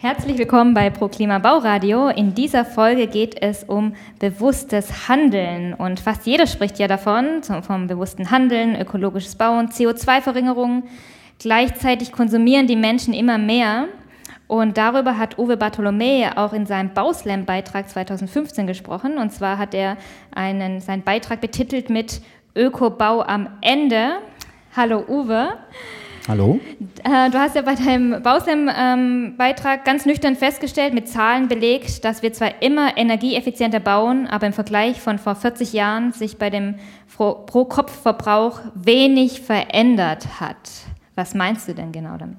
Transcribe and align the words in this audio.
Herzlich 0.00 0.38
willkommen 0.38 0.74
bei 0.74 0.90
Pro 0.90 1.08
Klima 1.08 1.40
Bauradio. 1.40 2.06
In 2.06 2.32
dieser 2.32 2.64
Folge 2.64 3.08
geht 3.08 3.42
es 3.42 3.64
um 3.64 3.96
bewusstes 4.20 5.08
Handeln 5.08 5.74
und 5.74 5.98
fast 5.98 6.24
jeder 6.24 6.46
spricht 6.46 6.78
ja 6.78 6.86
davon, 6.86 7.42
vom 7.42 7.88
bewussten 7.88 8.30
Handeln, 8.30 8.80
ökologisches 8.80 9.34
Bauen, 9.34 9.70
CO2-Verringerung. 9.70 10.84
Gleichzeitig 11.40 12.12
konsumieren 12.12 12.68
die 12.68 12.76
Menschen 12.76 13.12
immer 13.12 13.38
mehr 13.38 13.88
und 14.46 14.78
darüber 14.78 15.18
hat 15.18 15.36
Uwe 15.36 15.56
Bartholomä 15.56 16.30
auch 16.36 16.52
in 16.52 16.64
seinem 16.64 16.94
Bauslam-Beitrag 16.94 17.88
2015 17.90 18.68
gesprochen. 18.68 19.18
Und 19.18 19.32
zwar 19.32 19.58
hat 19.58 19.74
er 19.74 19.96
einen, 20.32 20.80
seinen 20.80 21.02
Beitrag 21.02 21.40
betitelt 21.40 21.90
mit 21.90 22.22
Ökobau 22.54 23.22
am 23.22 23.48
Ende. 23.62 24.18
Hallo 24.76 25.04
Uwe. 25.08 25.54
Hallo. 26.28 26.60
Äh, 27.04 27.30
du 27.30 27.38
hast 27.38 27.56
ja 27.56 27.62
bei 27.62 27.74
deinem 27.74 28.22
Bauslam-Beitrag 28.22 29.86
ganz 29.86 30.04
nüchtern 30.04 30.36
festgestellt, 30.36 30.92
mit 30.92 31.08
Zahlen 31.08 31.48
belegt, 31.48 32.04
dass 32.04 32.22
wir 32.22 32.34
zwar 32.34 32.60
immer 32.60 32.98
energieeffizienter 32.98 33.80
bauen, 33.80 34.26
aber 34.26 34.46
im 34.46 34.52
Vergleich 34.52 35.00
von 35.00 35.18
vor 35.18 35.36
40 35.36 35.72
Jahren 35.72 36.12
sich 36.12 36.36
bei 36.36 36.50
dem 36.50 36.74
Pro-Kopf-Verbrauch 37.16 38.60
wenig 38.74 39.40
verändert 39.40 40.38
hat. 40.38 40.68
Was 41.14 41.34
meinst 41.34 41.66
du 41.66 41.74
denn 41.74 41.92
genau 41.92 42.18
damit? 42.18 42.36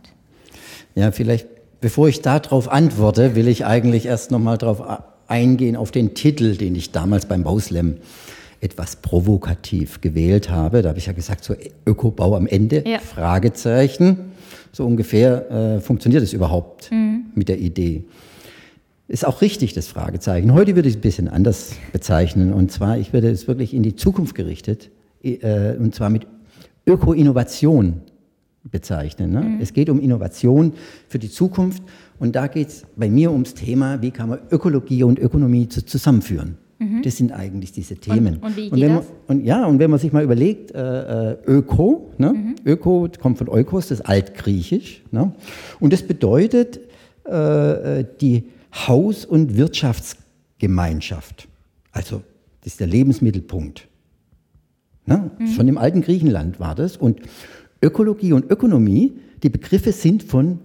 Ja, 0.93 1.11
vielleicht, 1.11 1.47
bevor 1.81 2.07
ich 2.09 2.21
darauf 2.21 2.71
antworte, 2.71 3.33
will 3.33 3.47
ich 3.47 3.65
eigentlich 3.65 4.05
erst 4.05 4.29
nochmal 4.29 4.59
darauf 4.59 5.01
eingehen, 5.27 5.75
auf 5.75 5.89
den 5.89 6.13
Titel, 6.13 6.57
den 6.57 6.75
ich 6.75 6.91
damals 6.91 7.25
beim 7.25 7.43
Bauslam 7.43 7.95
etwas 8.61 8.97
provokativ 8.97 10.01
gewählt 10.01 10.49
habe. 10.49 10.81
Da 10.81 10.89
habe 10.89 10.99
ich 10.99 11.05
ja 11.05 11.13
gesagt, 11.13 11.43
so 11.43 11.55
Ökobau 11.85 12.35
am 12.35 12.47
Ende, 12.47 12.83
ja. 12.87 12.99
Fragezeichen. 12.99 14.31
So 14.71 14.85
ungefähr 14.85 15.49
äh, 15.51 15.79
funktioniert 15.79 16.23
es 16.23 16.33
überhaupt 16.33 16.91
mhm. 16.91 17.25
mit 17.35 17.49
der 17.49 17.59
Idee. 17.59 18.03
Ist 19.07 19.25
auch 19.25 19.41
richtig, 19.41 19.73
das 19.73 19.87
Fragezeichen. 19.87 20.53
Heute 20.53 20.75
würde 20.75 20.87
ich 20.87 20.95
es 20.95 20.99
ein 20.99 21.01
bisschen 21.01 21.27
anders 21.27 21.71
bezeichnen. 21.91 22.53
Und 22.53 22.71
zwar, 22.71 22.97
ich 22.97 23.11
würde 23.11 23.29
es 23.31 23.47
wirklich 23.47 23.73
in 23.73 23.81
die 23.81 23.95
Zukunft 23.95 24.35
gerichtet, 24.35 24.91
äh, 25.23 25.75
und 25.77 25.95
zwar 25.95 26.11
mit 26.11 26.27
Öko-Innovation 26.85 28.01
bezeichnen. 28.63 29.31
Ne? 29.31 29.41
Mhm. 29.41 29.61
Es 29.61 29.73
geht 29.73 29.89
um 29.89 29.99
Innovation 29.99 30.73
für 31.07 31.17
die 31.17 31.29
Zukunft. 31.29 31.81
Und 32.19 32.35
da 32.35 32.47
geht 32.47 32.67
es 32.67 32.85
bei 32.95 33.09
mir 33.09 33.31
ums 33.31 33.53
Thema, 33.53 34.01
wie 34.01 34.11
kann 34.11 34.29
man 34.29 34.39
Ökologie 34.51 35.03
und 35.03 35.17
Ökonomie 35.17 35.67
zusammenführen. 35.67 36.57
Mhm. 36.99 37.03
Das 37.03 37.17
sind 37.17 37.31
eigentlich 37.31 37.71
diese 37.71 37.95
Themen. 37.95 38.35
Und, 38.35 38.43
und 38.43 38.57
wie 38.57 38.69
geht 38.69 38.73
und 38.73 38.81
das? 38.81 38.89
Man, 38.89 39.05
und 39.27 39.45
ja, 39.45 39.65
und 39.65 39.79
wenn 39.79 39.89
man 39.89 39.99
sich 39.99 40.11
mal 40.11 40.23
überlegt, 40.23 40.71
äh, 40.71 41.31
äh, 41.31 41.37
Öko, 41.45 42.11
ne? 42.17 42.33
Mhm. 42.33 42.55
Öko 42.65 43.07
kommt 43.19 43.37
von 43.37 43.49
Oikos, 43.49 43.87
das 43.87 43.99
ist 43.99 44.05
altgriechisch. 44.05 45.03
Ne? 45.11 45.31
Und 45.79 45.93
das 45.93 46.03
bedeutet 46.03 46.79
äh, 47.27 47.99
äh, 47.99 48.05
die 48.21 48.45
Haus- 48.73 49.25
und 49.25 49.57
Wirtschaftsgemeinschaft. 49.57 51.47
Also 51.91 52.21
das 52.61 52.73
ist 52.73 52.79
der 52.79 52.87
Lebensmittelpunkt. 52.87 53.87
Ne? 55.05 55.31
Mhm. 55.39 55.47
Schon 55.47 55.67
im 55.67 55.77
alten 55.77 56.01
Griechenland 56.01 56.59
war 56.59 56.75
das. 56.75 56.97
Und 56.97 57.21
Ökologie 57.81 58.33
und 58.33 58.49
Ökonomie, 58.51 59.13
die 59.41 59.49
Begriffe 59.49 59.91
sind 59.91 60.23
von 60.23 60.59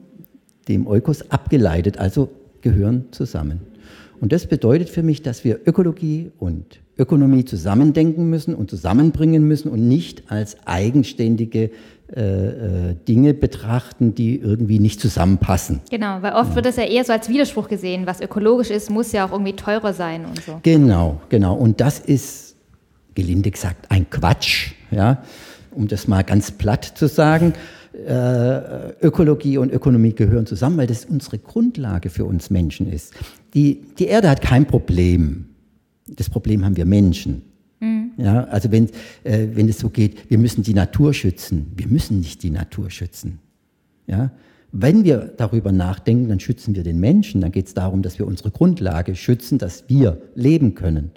dem 0.69 0.87
Oikos 0.87 1.31
abgeleitet, 1.31 1.99
also 1.99 2.31
gehören 2.61 3.07
zusammen. 3.11 3.61
Und 4.25 4.33
das 4.33 4.47
bedeutet 4.47 4.89
für 4.89 5.03
mich, 5.03 5.21
dass 5.21 5.45
wir 5.45 5.61
Ökologie 5.67 6.31
und 6.39 6.81
Ökonomie 6.97 7.45
zusammendenken 7.45 8.31
müssen 8.31 8.55
und 8.55 8.71
zusammenbringen 8.71 9.47
müssen 9.47 9.69
und 9.69 9.87
nicht 9.87 10.33
als 10.33 10.57
eigenständige 10.67 11.71
äh, 12.17 12.21
äh, 12.23 12.95
Dinge 13.07 13.35
betrachten, 13.35 14.15
die 14.15 14.39
irgendwie 14.41 14.79
nicht 14.79 14.99
zusammenpassen. 14.99 15.83
Genau, 15.91 16.23
weil 16.23 16.33
oft 16.33 16.49
ja. 16.49 16.57
wird 16.57 16.65
das 16.65 16.77
ja 16.77 16.85
eher 16.85 17.05
so 17.05 17.13
als 17.13 17.29
Widerspruch 17.29 17.69
gesehen. 17.69 18.07
Was 18.07 18.23
ökologisch 18.23 18.71
ist, 18.71 18.89
muss 18.91 19.13
ja 19.13 19.27
auch 19.27 19.33
irgendwie 19.33 19.57
teurer 19.57 19.93
sein 19.93 20.25
und 20.25 20.43
so. 20.43 20.59
Genau, 20.63 21.21
genau. 21.29 21.55
Und 21.55 21.83
das 21.83 22.01
ist, 22.01 22.57
gelinde 23.15 23.51
gesagt, 23.51 23.91
ein 23.91 24.09
Quatsch, 24.09 24.73
ja, 24.91 25.23
um 25.71 25.87
das 25.87 26.09
mal 26.09 26.23
ganz 26.23 26.51
platt 26.51 26.87
zu 26.95 27.09
sagen. 27.09 27.53
Äh, 27.95 29.07
Ökologie 29.07 29.59
und 29.59 29.73
Ökonomie 29.73 30.15
gehören 30.15 30.47
zusammen, 30.47 30.79
weil 30.79 30.87
das 30.87 31.05
unsere 31.05 31.39
Grundlage 31.39 32.11
für 32.11 32.25
uns 32.25 32.51
Menschen 32.51 32.91
ist. 32.91 33.15
Die, 33.55 33.83
die 33.99 34.07
Erde 34.07 34.29
hat 34.29 34.43
kein 34.43 34.67
Problem. 34.67 35.47
Das 36.09 36.29
Problem 36.29 36.65
haben 36.65 36.77
wir 36.77 36.87
Menschen. 36.87 37.43
Mhm. 37.81 38.11
Ja, 38.17 38.45
also 38.45 38.73
wenn, 38.73 38.89
äh, 39.23 39.49
wenn 39.53 39.69
es 39.69 39.79
so 39.79 39.91
geht, 39.91 40.29
wir 40.29 40.39
müssen 40.39 40.63
die 40.63 40.75
Natur 40.75 41.15
schützen. 41.15 41.73
Wir 41.77 41.87
müssen 41.87 42.19
nicht 42.19 42.43
die 42.43 42.51
Natur 42.51 42.91
schützen. 42.91 43.39
Ja, 44.07 44.33
wenn 44.73 45.05
wir 45.05 45.33
darüber 45.37 45.71
nachdenken, 45.71 46.29
dann 46.29 46.41
schützen 46.41 46.75
wir 46.75 46.83
den 46.83 46.99
Menschen. 46.99 47.41
Dann 47.41 47.53
geht 47.53 47.69
es 47.69 47.75
darum, 47.75 48.03
dass 48.03 48.19
wir 48.19 48.27
unsere 48.27 48.51
Grundlage 48.51 49.15
schützen, 49.15 49.59
dass 49.59 49.89
wir 49.89 50.21
leben 50.35 50.75
können. 50.75 51.13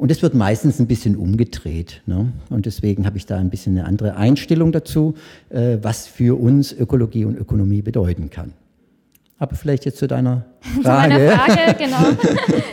Und 0.00 0.10
es 0.10 0.22
wird 0.22 0.32
meistens 0.32 0.80
ein 0.80 0.86
bisschen 0.86 1.14
umgedreht. 1.14 2.00
Ne? 2.06 2.32
Und 2.48 2.64
deswegen 2.64 3.04
habe 3.04 3.18
ich 3.18 3.26
da 3.26 3.36
ein 3.36 3.50
bisschen 3.50 3.76
eine 3.76 3.86
andere 3.86 4.16
Einstellung 4.16 4.72
dazu, 4.72 5.12
äh, 5.50 5.76
was 5.82 6.06
für 6.06 6.40
uns 6.40 6.72
Ökologie 6.72 7.26
und 7.26 7.36
Ökonomie 7.36 7.82
bedeuten 7.82 8.30
kann. 8.30 8.54
Aber 9.38 9.56
vielleicht 9.56 9.84
jetzt 9.84 9.98
zu 9.98 10.06
deiner 10.08 10.46
Frage. 10.82 10.82
zu 10.82 10.88
meiner 10.88 11.36
Frage, 11.36 11.76
genau. 11.78 12.22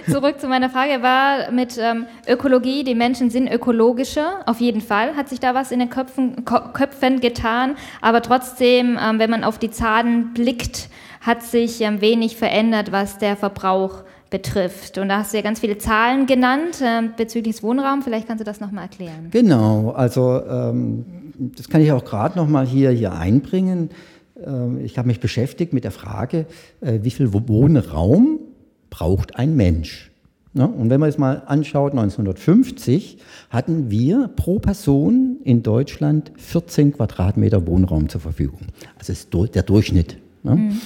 Zurück 0.10 0.40
zu 0.40 0.48
meiner 0.48 0.70
Frage 0.70 1.04
war 1.04 1.52
mit 1.52 1.78
ähm, 1.78 2.06
Ökologie, 2.30 2.86
die 2.86 2.96
Menschen 2.96 3.30
sind 3.30 3.52
ökologischer, 3.52 4.44
auf 4.46 4.62
jeden 4.62 4.80
Fall 4.80 5.18
hat 5.18 5.28
sich 5.28 5.42
da 5.42 5.54
was 5.54 5.74
in 5.74 5.80
den 5.80 5.90
Köpfen, 5.90 6.46
Köpfen 6.46 7.20
getan, 7.20 7.76
aber 8.00 8.22
trotzdem, 8.22 8.98
ähm, 9.02 9.20
wenn 9.20 9.30
man 9.30 9.44
auf 9.44 9.59
die 9.59 9.70
Zahlen 9.70 10.34
blickt, 10.34 10.88
hat 11.20 11.44
sich 11.44 11.82
ähm, 11.82 12.00
wenig 12.00 12.38
verändert, 12.38 12.94
was 12.94 13.18
der 13.18 13.36
Verbrauch 13.36 14.04
betrifft. 14.30 14.98
Und 14.98 15.10
da 15.10 15.20
hast 15.20 15.34
du 15.34 15.38
ja 15.38 15.44
ganz 15.44 15.60
viele 15.60 15.78
Zahlen 15.78 16.26
genannt 16.26 16.82
äh, 16.82 17.04
bezüglich 17.16 17.56
des 17.56 17.64
Wohnraums. 17.64 18.04
Vielleicht 18.04 18.28
kannst 18.28 18.42
du 18.42 18.46
das 18.46 18.60
nochmal 18.60 18.84
erklären. 18.84 19.28
Genau, 19.32 19.92
also 19.92 20.42
ähm, 20.46 21.06
das 21.38 21.70
kann 21.70 21.82
ich 21.82 21.92
auch 21.92 22.06
gerade 22.06 22.38
nochmal 22.38 22.66
hier, 22.66 22.92
hier 22.92 23.14
einbringen. 23.14 23.90
Ähm, 24.46 24.80
ich 24.84 24.98
habe 24.98 25.08
mich 25.08 25.20
beschäftigt 25.20 25.74
mit 25.74 25.84
der 25.84 25.92
Frage, 25.92 26.46
äh, 26.82 27.00
wie 27.02 27.12
viel 27.12 27.32
Wohnraum 27.34 28.40
braucht 28.90 29.36
ein 29.36 29.56
Mensch? 29.56 30.12
Ne? 30.54 30.68
Und 30.68 30.90
wenn 30.90 31.00
man 31.00 31.09
es 31.09 31.18
mal 31.18 31.44
anschaut, 31.46 31.92
1950 31.92 33.20
hatten 33.50 33.92
wir 33.92 34.30
pro 34.36 34.59
Person 34.59 35.38
in 35.44 35.62
Deutschland 35.62 36.32
14 36.38 36.94
Quadratmeter 36.94 37.68
Wohnraum 37.68 38.09
zur 38.09 38.22
Verfügung. 38.22 38.62
Also 38.98 39.14
ist 39.14 39.34
der 39.34 39.64
Durchschnitt. 39.64 40.18
Ne? 40.44 40.56
Mhm. 40.56 40.82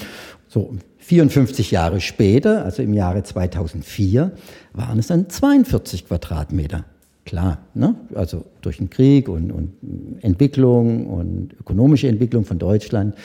So, 0.47 0.75
54 1.11 1.71
Jahre 1.71 1.99
später, 1.99 2.63
also 2.63 2.81
im 2.81 2.93
Jahre 2.93 3.21
2004, 3.21 4.31
waren 4.71 4.97
es 4.97 5.07
dann 5.07 5.27
42 5.27 6.07
Quadratmeter. 6.07 6.85
Klar, 7.25 7.57
ne? 7.73 7.95
also 8.15 8.45
durch 8.61 8.77
den 8.77 8.89
Krieg 8.89 9.27
und, 9.27 9.51
und, 9.51 9.73
Entwicklung 10.21 11.07
und 11.07 11.53
ökonomische 11.59 12.07
Entwicklung 12.07 12.45
von 12.45 12.59
Deutschland. 12.59 13.15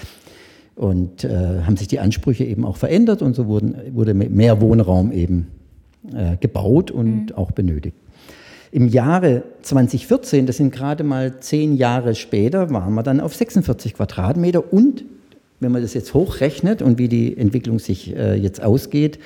Und 0.74 1.22
äh, 1.22 1.62
haben 1.62 1.76
sich 1.76 1.86
die 1.86 2.00
Ansprüche 2.00 2.42
eben 2.42 2.64
auch 2.64 2.76
verändert 2.76 3.22
und 3.22 3.36
so 3.36 3.47
wurden, 3.47 3.76
wurde 3.92 4.14
mehr 4.14 4.60
Wohnraum 4.60 5.12
eben 5.12 5.47
äh, 6.12 6.36
gebaut 6.38 6.91
und 6.91 7.26
mhm. 7.26 7.36
auch 7.36 7.53
benötigt. 7.53 7.97
Im 8.72 8.88
Jahre 8.88 9.44
2014, 9.62 10.47
das 10.47 10.56
sind 10.56 10.74
gerade 10.74 11.04
mal 11.04 11.38
zehn 11.38 11.76
Jahre 11.76 12.16
später, 12.16 12.68
waren 12.70 12.94
wir 12.94 13.04
dann 13.04 13.20
auf 13.20 13.36
46 13.36 13.94
Quadratmeter 13.94 14.72
und 14.72 15.04
wenn 15.60 15.72
man 15.72 15.82
das 15.82 15.94
jetzt 15.94 16.14
hochrechnet 16.14 16.82
und 16.82 16.98
wie 16.98 17.08
die 17.08 17.36
Entwicklung 17.36 17.78
sich 17.78 18.14
äh, 18.14 18.34
jetzt 18.34 18.62
ausgeht, 18.62 19.18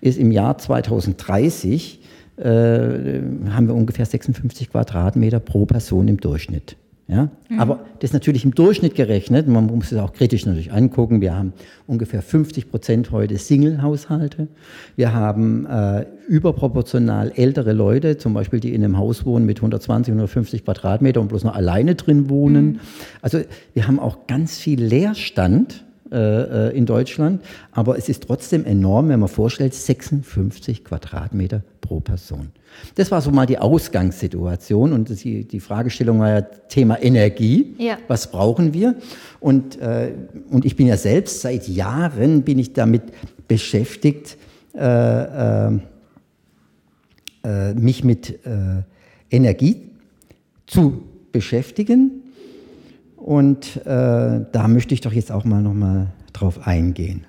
ist 0.00 0.18
im 0.18 0.30
Jahr 0.30 0.58
2030 0.58 2.00
äh, 2.36 2.42
haben 2.44 3.66
wir 3.66 3.74
ungefähr 3.74 4.06
56 4.06 4.70
Quadratmeter 4.70 5.40
pro 5.40 5.64
Person 5.64 6.08
im 6.08 6.18
Durchschnitt. 6.18 6.76
Ja? 7.08 7.30
Mhm. 7.48 7.60
Aber 7.60 7.80
das 8.00 8.10
ist 8.10 8.14
natürlich 8.14 8.44
im 8.44 8.54
Durchschnitt 8.54 8.96
gerechnet. 8.96 9.46
Man 9.46 9.66
muss 9.66 9.92
es 9.92 9.98
auch 9.98 10.12
kritisch 10.12 10.44
natürlich 10.44 10.72
angucken. 10.72 11.20
Wir 11.20 11.36
haben 11.36 11.52
ungefähr 11.86 12.20
50 12.20 12.68
Prozent 12.68 13.12
heute 13.12 13.38
Single-Haushalte. 13.38 14.48
Wir 14.96 15.14
haben 15.14 15.66
äh, 15.66 16.06
überproportional 16.26 17.32
ältere 17.36 17.72
Leute, 17.72 18.18
zum 18.18 18.34
Beispiel, 18.34 18.58
die 18.58 18.74
in 18.74 18.82
einem 18.82 18.98
Haus 18.98 19.24
wohnen 19.24 19.46
mit 19.46 19.58
120, 19.58 20.12
150 20.12 20.64
Quadratmeter 20.64 21.20
und 21.20 21.28
bloß 21.28 21.44
noch 21.44 21.54
alleine 21.54 21.94
drin 21.94 22.28
wohnen. 22.28 22.66
Mhm. 22.66 22.80
Also 23.22 23.40
wir 23.72 23.86
haben 23.86 24.00
auch 24.00 24.26
ganz 24.26 24.58
viel 24.58 24.82
Leerstand 24.82 25.85
äh, 26.12 26.68
äh, 26.68 26.76
in 26.76 26.86
Deutschland, 26.86 27.42
aber 27.72 27.98
es 27.98 28.08
ist 28.08 28.22
trotzdem 28.28 28.64
enorm, 28.64 29.08
wenn 29.08 29.18
man 29.18 29.28
vorstellt, 29.28 29.74
56 29.74 30.84
Quadratmeter 30.84 31.62
pro 31.80 31.98
Person. 31.98 32.52
Das 32.94 33.10
war 33.10 33.20
so 33.20 33.32
mal 33.32 33.46
die 33.46 33.58
Ausgangssituation 33.58 34.92
und 34.92 35.24
die, 35.24 35.42
die 35.42 35.58
Fragestellung 35.58 36.20
war 36.20 36.28
ja 36.30 36.40
Thema 36.42 37.02
Energie. 37.02 37.74
Ja. 37.78 37.98
Was 38.06 38.30
brauchen 38.30 38.72
wir? 38.72 38.94
Und, 39.40 39.80
äh, 39.80 40.12
und 40.48 40.64
ich 40.64 40.76
bin 40.76 40.86
ja 40.86 40.96
selbst 40.96 41.40
seit 41.40 41.66
Jahren 41.66 42.42
bin 42.42 42.60
ich 42.60 42.72
damit 42.72 43.02
beschäftigt, 43.48 44.36
äh, 44.74 44.84
äh, 44.84 45.78
äh 47.42 47.74
mich 47.74 48.04
mit 48.04 48.38
Energie 49.28 49.90
zu 50.68 51.02
beschäftigen 51.32 52.22
und 53.26 53.84
äh, 53.84 54.44
da 54.52 54.68
möchte 54.68 54.94
ich 54.94 55.00
doch 55.00 55.12
jetzt 55.12 55.32
auch 55.32 55.44
mal 55.44 55.60
noch 55.60 55.74
mal 55.74 56.12
drauf 56.32 56.64
eingehen. 56.64 57.26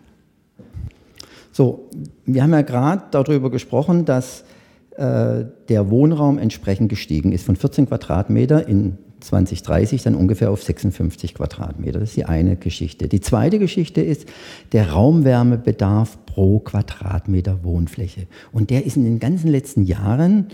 So, 1.51 1.89
wir 2.23 2.43
haben 2.43 2.53
ja 2.53 2.61
gerade 2.61 3.05
darüber 3.09 3.49
gesprochen, 3.49 4.05
dass 4.05 4.43
äh, 4.91 5.45
der 5.69 5.89
Wohnraum 5.89 6.37
entsprechend 6.37 6.89
gestiegen 6.89 7.31
ist 7.31 7.47
von 7.47 7.55
14 7.55 7.87
Quadratmeter 7.87 8.67
in 8.67 8.99
2030 9.21 10.03
dann 10.03 10.13
ungefähr 10.13 10.51
auf 10.51 10.61
56 10.61 11.33
Quadratmeter. 11.33 11.99
Das 11.99 12.09
ist 12.09 12.17
die 12.17 12.25
eine 12.25 12.57
Geschichte. 12.57 13.07
Die 13.07 13.19
zweite 13.19 13.57
Geschichte 13.57 14.01
ist 14.01 14.27
der 14.73 14.91
Raumwärmebedarf 14.91 16.19
pro 16.27 16.59
Quadratmeter 16.59 17.63
Wohnfläche. 17.63 18.27
Und 18.51 18.69
der 18.69 18.85
ist 18.85 18.97
in 18.97 19.03
den 19.03 19.17
ganzen 19.17 19.47
letzten 19.47 19.81
Jahren 19.81 20.49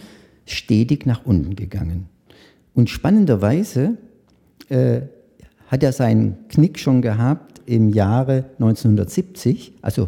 stetig 0.45 1.06
nach 1.06 1.25
unten 1.25 1.57
gegangen. 1.57 2.06
Und 2.74 2.90
spannenderweise 2.90 3.98
äh, 4.69 5.01
hat 5.73 5.81
er 5.81 5.91
seinen 5.91 6.35
Knick 6.49 6.77
schon 6.77 7.01
gehabt 7.01 7.59
im 7.65 7.89
Jahre 7.89 8.45
1970, 8.59 9.73
also 9.81 10.07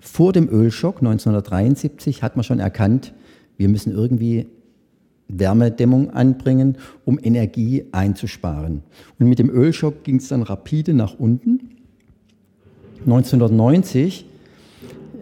vor 0.00 0.32
dem 0.32 0.48
Ölschock 0.48 0.96
1973 0.96 2.24
hat 2.24 2.34
man 2.34 2.42
schon 2.42 2.58
erkannt, 2.58 3.12
wir 3.56 3.68
müssen 3.68 3.92
irgendwie 3.92 4.48
Wärmedämmung 5.28 6.10
anbringen, 6.10 6.78
um 7.04 7.16
Energie 7.22 7.84
einzusparen. 7.92 8.82
Und 9.20 9.28
mit 9.28 9.38
dem 9.38 9.50
Ölschock 9.50 10.02
ging 10.02 10.16
es 10.16 10.26
dann 10.26 10.42
rapide 10.42 10.94
nach 10.94 11.14
unten. 11.16 11.60
1990 13.06 14.26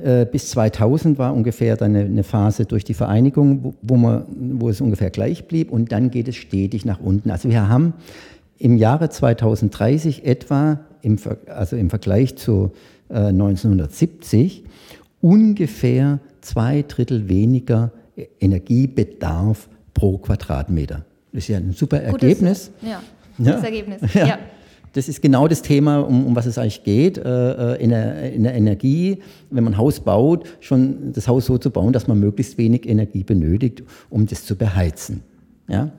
äh, 0.02 0.24
bis 0.24 0.48
2000 0.52 1.18
war 1.18 1.34
ungefähr 1.34 1.76
dann 1.76 1.94
eine, 1.94 2.22
Phase 2.22 2.64
durch 2.64 2.84
die 2.84 2.94
Vereinigung, 2.94 3.74
wo, 3.82 3.96
man, 3.96 4.24
wo 4.54 4.70
es 4.70 4.80
ungefähr 4.80 5.10
gleich 5.10 5.48
blieb 5.48 5.70
und 5.70 5.92
dann 5.92 6.10
geht 6.10 6.28
es 6.28 6.36
stetig 6.36 6.86
nach 6.86 7.00
unten. 7.00 7.30
Also 7.30 7.50
wir 7.50 7.68
haben 7.68 7.92
im 8.58 8.76
Jahre 8.76 9.08
2030 9.08 10.24
etwa, 10.24 10.80
im, 11.02 11.18
also 11.46 11.76
im 11.76 11.90
Vergleich 11.90 12.36
zu 12.36 12.72
äh, 13.08 13.28
1970, 13.28 14.64
ungefähr 15.20 16.20
zwei 16.40 16.84
Drittel 16.86 17.28
weniger 17.28 17.92
Energiebedarf 18.40 19.68
pro 19.94 20.18
Quadratmeter. 20.18 21.04
Das 21.32 21.44
ist 21.44 21.48
ja 21.48 21.58
ein 21.58 21.72
super 21.72 21.98
Gutes, 21.98 22.22
Ergebnis. 22.22 22.70
Ja, 22.82 23.02
gutes 23.36 23.52
ja. 23.52 23.64
Ergebnis. 23.64 24.14
Ja. 24.14 24.26
ja. 24.26 24.38
Das 24.96 25.10
ist 25.10 25.20
genau 25.20 25.46
das 25.46 25.60
Thema, 25.60 25.98
um, 25.98 26.26
um 26.28 26.36
was 26.36 26.46
es 26.46 26.56
eigentlich 26.56 26.82
geht, 26.82 27.18
äh, 27.18 27.74
äh, 27.74 27.82
in, 27.82 27.90
der, 27.90 28.32
in 28.32 28.44
der 28.44 28.54
Energie, 28.54 29.18
wenn 29.50 29.62
man 29.64 29.74
ein 29.74 29.76
Haus 29.76 30.00
baut, 30.00 30.46
schon 30.60 31.12
das 31.12 31.28
Haus 31.28 31.44
so 31.44 31.58
zu 31.58 31.70
bauen, 31.70 31.92
dass 31.92 32.06
man 32.06 32.18
möglichst 32.18 32.56
wenig 32.56 32.88
Energie 32.88 33.22
benötigt, 33.22 33.82
um 34.08 34.26
das 34.26 34.46
zu 34.46 34.56
beheizen. 34.56 35.20
Ja? 35.68 35.90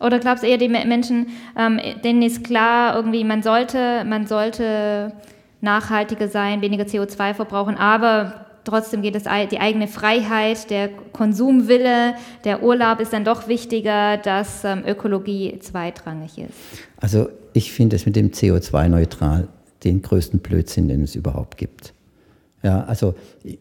Oder 0.00 0.18
glaubst 0.18 0.42
du 0.42 0.48
eher, 0.48 0.58
die 0.58 0.68
Menschen, 0.68 1.28
ähm, 1.58 1.78
denen 2.02 2.22
ist 2.22 2.42
klar, 2.42 2.96
irgendwie, 2.96 3.22
man 3.22 3.42
sollte, 3.42 4.04
man 4.04 4.26
sollte 4.26 5.12
nachhaltiger 5.60 6.28
sein, 6.28 6.62
weniger 6.62 6.84
CO2 6.84 7.34
verbrauchen, 7.34 7.76
aber 7.76 8.46
trotzdem 8.64 9.02
geht 9.02 9.14
es 9.14 9.24
die 9.50 9.60
eigene 9.60 9.88
Freiheit, 9.88 10.70
der 10.70 10.88
Konsumwille, 11.12 12.14
der 12.44 12.62
Urlaub 12.62 13.00
ist 13.00 13.12
dann 13.12 13.24
doch 13.24 13.48
wichtiger, 13.48 14.16
dass 14.16 14.64
ähm, 14.64 14.84
Ökologie 14.86 15.58
zweitrangig 15.60 16.38
ist. 16.38 16.54
Also 16.96 17.28
ich 17.52 17.72
finde 17.72 17.96
es 17.96 18.06
mit 18.06 18.16
dem 18.16 18.30
CO2-neutral 18.30 19.48
den 19.84 20.02
größten 20.02 20.40
Blödsinn, 20.40 20.88
den 20.88 21.02
es 21.02 21.14
überhaupt 21.14 21.56
gibt. 21.56 21.94
Ja, 22.62 22.84
also 22.84 23.14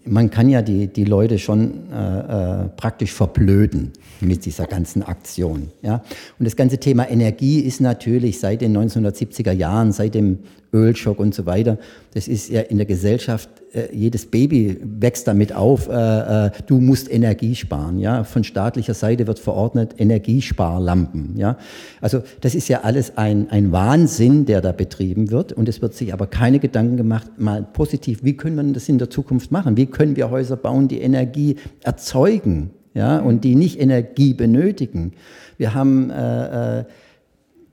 man 0.05 0.29
kann 0.29 0.49
ja 0.49 0.61
die, 0.61 0.87
die 0.87 1.05
Leute 1.05 1.39
schon 1.39 1.91
äh, 1.91 2.63
äh, 2.63 2.69
praktisch 2.75 3.13
verblöden 3.13 3.93
mit 4.19 4.45
dieser 4.45 4.65
ganzen 4.65 5.03
Aktion. 5.03 5.69
Ja? 5.81 6.03
Und 6.37 6.45
das 6.45 6.55
ganze 6.55 6.79
Thema 6.79 7.09
Energie 7.09 7.59
ist 7.59 7.79
natürlich 7.79 8.39
seit 8.39 8.61
den 8.61 8.77
1970er 8.77 9.53
Jahren, 9.53 9.91
seit 9.91 10.15
dem 10.15 10.39
Ölschock 10.73 11.19
und 11.19 11.33
so 11.33 11.45
weiter, 11.45 11.77
das 12.13 12.27
ist 12.27 12.49
ja 12.49 12.61
in 12.61 12.77
der 12.77 12.85
Gesellschaft, 12.85 13.49
äh, 13.73 13.95
jedes 13.95 14.25
Baby 14.25 14.79
wächst 14.83 15.27
damit 15.27 15.53
auf, 15.53 15.87
äh, 15.89 16.47
äh, 16.47 16.51
du 16.67 16.79
musst 16.79 17.11
Energie 17.11 17.55
sparen. 17.55 17.99
Ja? 17.99 18.23
Von 18.23 18.43
staatlicher 18.43 18.93
Seite 18.93 19.27
wird 19.27 19.39
verordnet 19.39 19.95
Energiesparlampen. 19.97 21.37
Ja? 21.37 21.57
Also 22.01 22.21
das 22.41 22.55
ist 22.55 22.67
ja 22.67 22.81
alles 22.81 23.17
ein, 23.17 23.49
ein 23.49 23.71
Wahnsinn, 23.71 24.45
der 24.45 24.61
da 24.61 24.71
betrieben 24.71 25.31
wird. 25.31 25.53
Und 25.53 25.69
es 25.69 25.81
wird 25.81 25.93
sich 25.93 26.13
aber 26.13 26.27
keine 26.27 26.59
Gedanken 26.59 26.97
gemacht, 26.97 27.27
mal 27.37 27.63
positiv, 27.63 28.23
wie 28.23 28.37
können 28.37 28.55
wir 28.55 28.73
das 28.73 28.89
in 28.89 28.97
der 28.97 29.09
Zukunft 29.09 29.51
machen? 29.51 29.68
Wie 29.77 29.85
können 29.85 30.15
wir 30.15 30.29
Häuser 30.29 30.57
bauen, 30.57 30.87
die 30.87 31.01
Energie 31.01 31.57
erzeugen? 31.83 32.71
Ja, 32.93 33.19
und 33.19 33.43
die 33.43 33.55
nicht 33.55 33.79
Energie 33.79 34.33
benötigen. 34.33 35.13
Wir 35.57 35.73
haben 35.73 36.09
äh, 36.09 36.79
äh, 36.79 36.83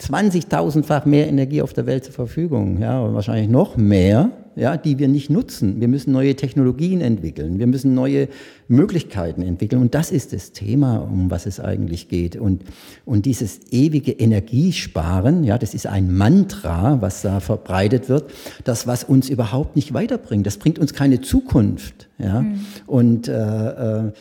20.000-fach 0.01 1.07
mehr 1.07 1.27
Energie 1.27 1.63
auf 1.63 1.73
der 1.73 1.87
Welt 1.87 2.05
zur 2.05 2.13
Verfügung, 2.13 2.81
ja, 2.81 3.01
und 3.01 3.15
wahrscheinlich 3.15 3.49
noch 3.49 3.77
mehr, 3.79 4.31
ja, 4.55 4.77
die 4.77 4.99
wir 4.99 5.09
nicht 5.09 5.31
nutzen. 5.31 5.81
Wir 5.81 5.89
müssen 5.89 6.13
neue 6.13 6.35
Technologien 6.35 7.01
entwickeln, 7.01 7.59
wir 7.59 7.67
müssen 7.67 7.95
neue 7.95 8.29
Möglichkeiten 8.69 9.43
entwickeln 9.43 9.81
und 9.81 9.95
das 9.95 10.11
ist 10.11 10.35
das 10.35 10.53
Thema, 10.53 10.99
um 10.99 11.31
was 11.31 11.47
es 11.47 11.61
eigentlich 11.61 12.09
geht. 12.09 12.37
Und, 12.37 12.63
und 13.07 13.25
dieses 13.25 13.61
ewige 13.71 14.13
Energiesparen, 14.13 15.45
ja, 15.45 15.57
das 15.57 15.73
ist 15.73 15.87
ein 15.87 16.15
Mantra, 16.15 17.01
was 17.01 17.23
da 17.23 17.41
verbreitet 17.41 18.11
wird, 18.11 18.31
das, 18.65 18.87
was 18.87 19.05
uns 19.05 19.31
überhaupt 19.31 19.77
nicht 19.77 19.95
weiterbringt. 19.95 20.47
Das 20.47 20.59
bringt 20.59 20.79
uns 20.79 20.93
keine 20.93 21.23
Zukunft, 21.23 22.09
ja. 22.19 22.43
Mhm. 22.43 22.61
Und 22.87 23.29
äh, 23.29 24.03
äh, 24.07 24.13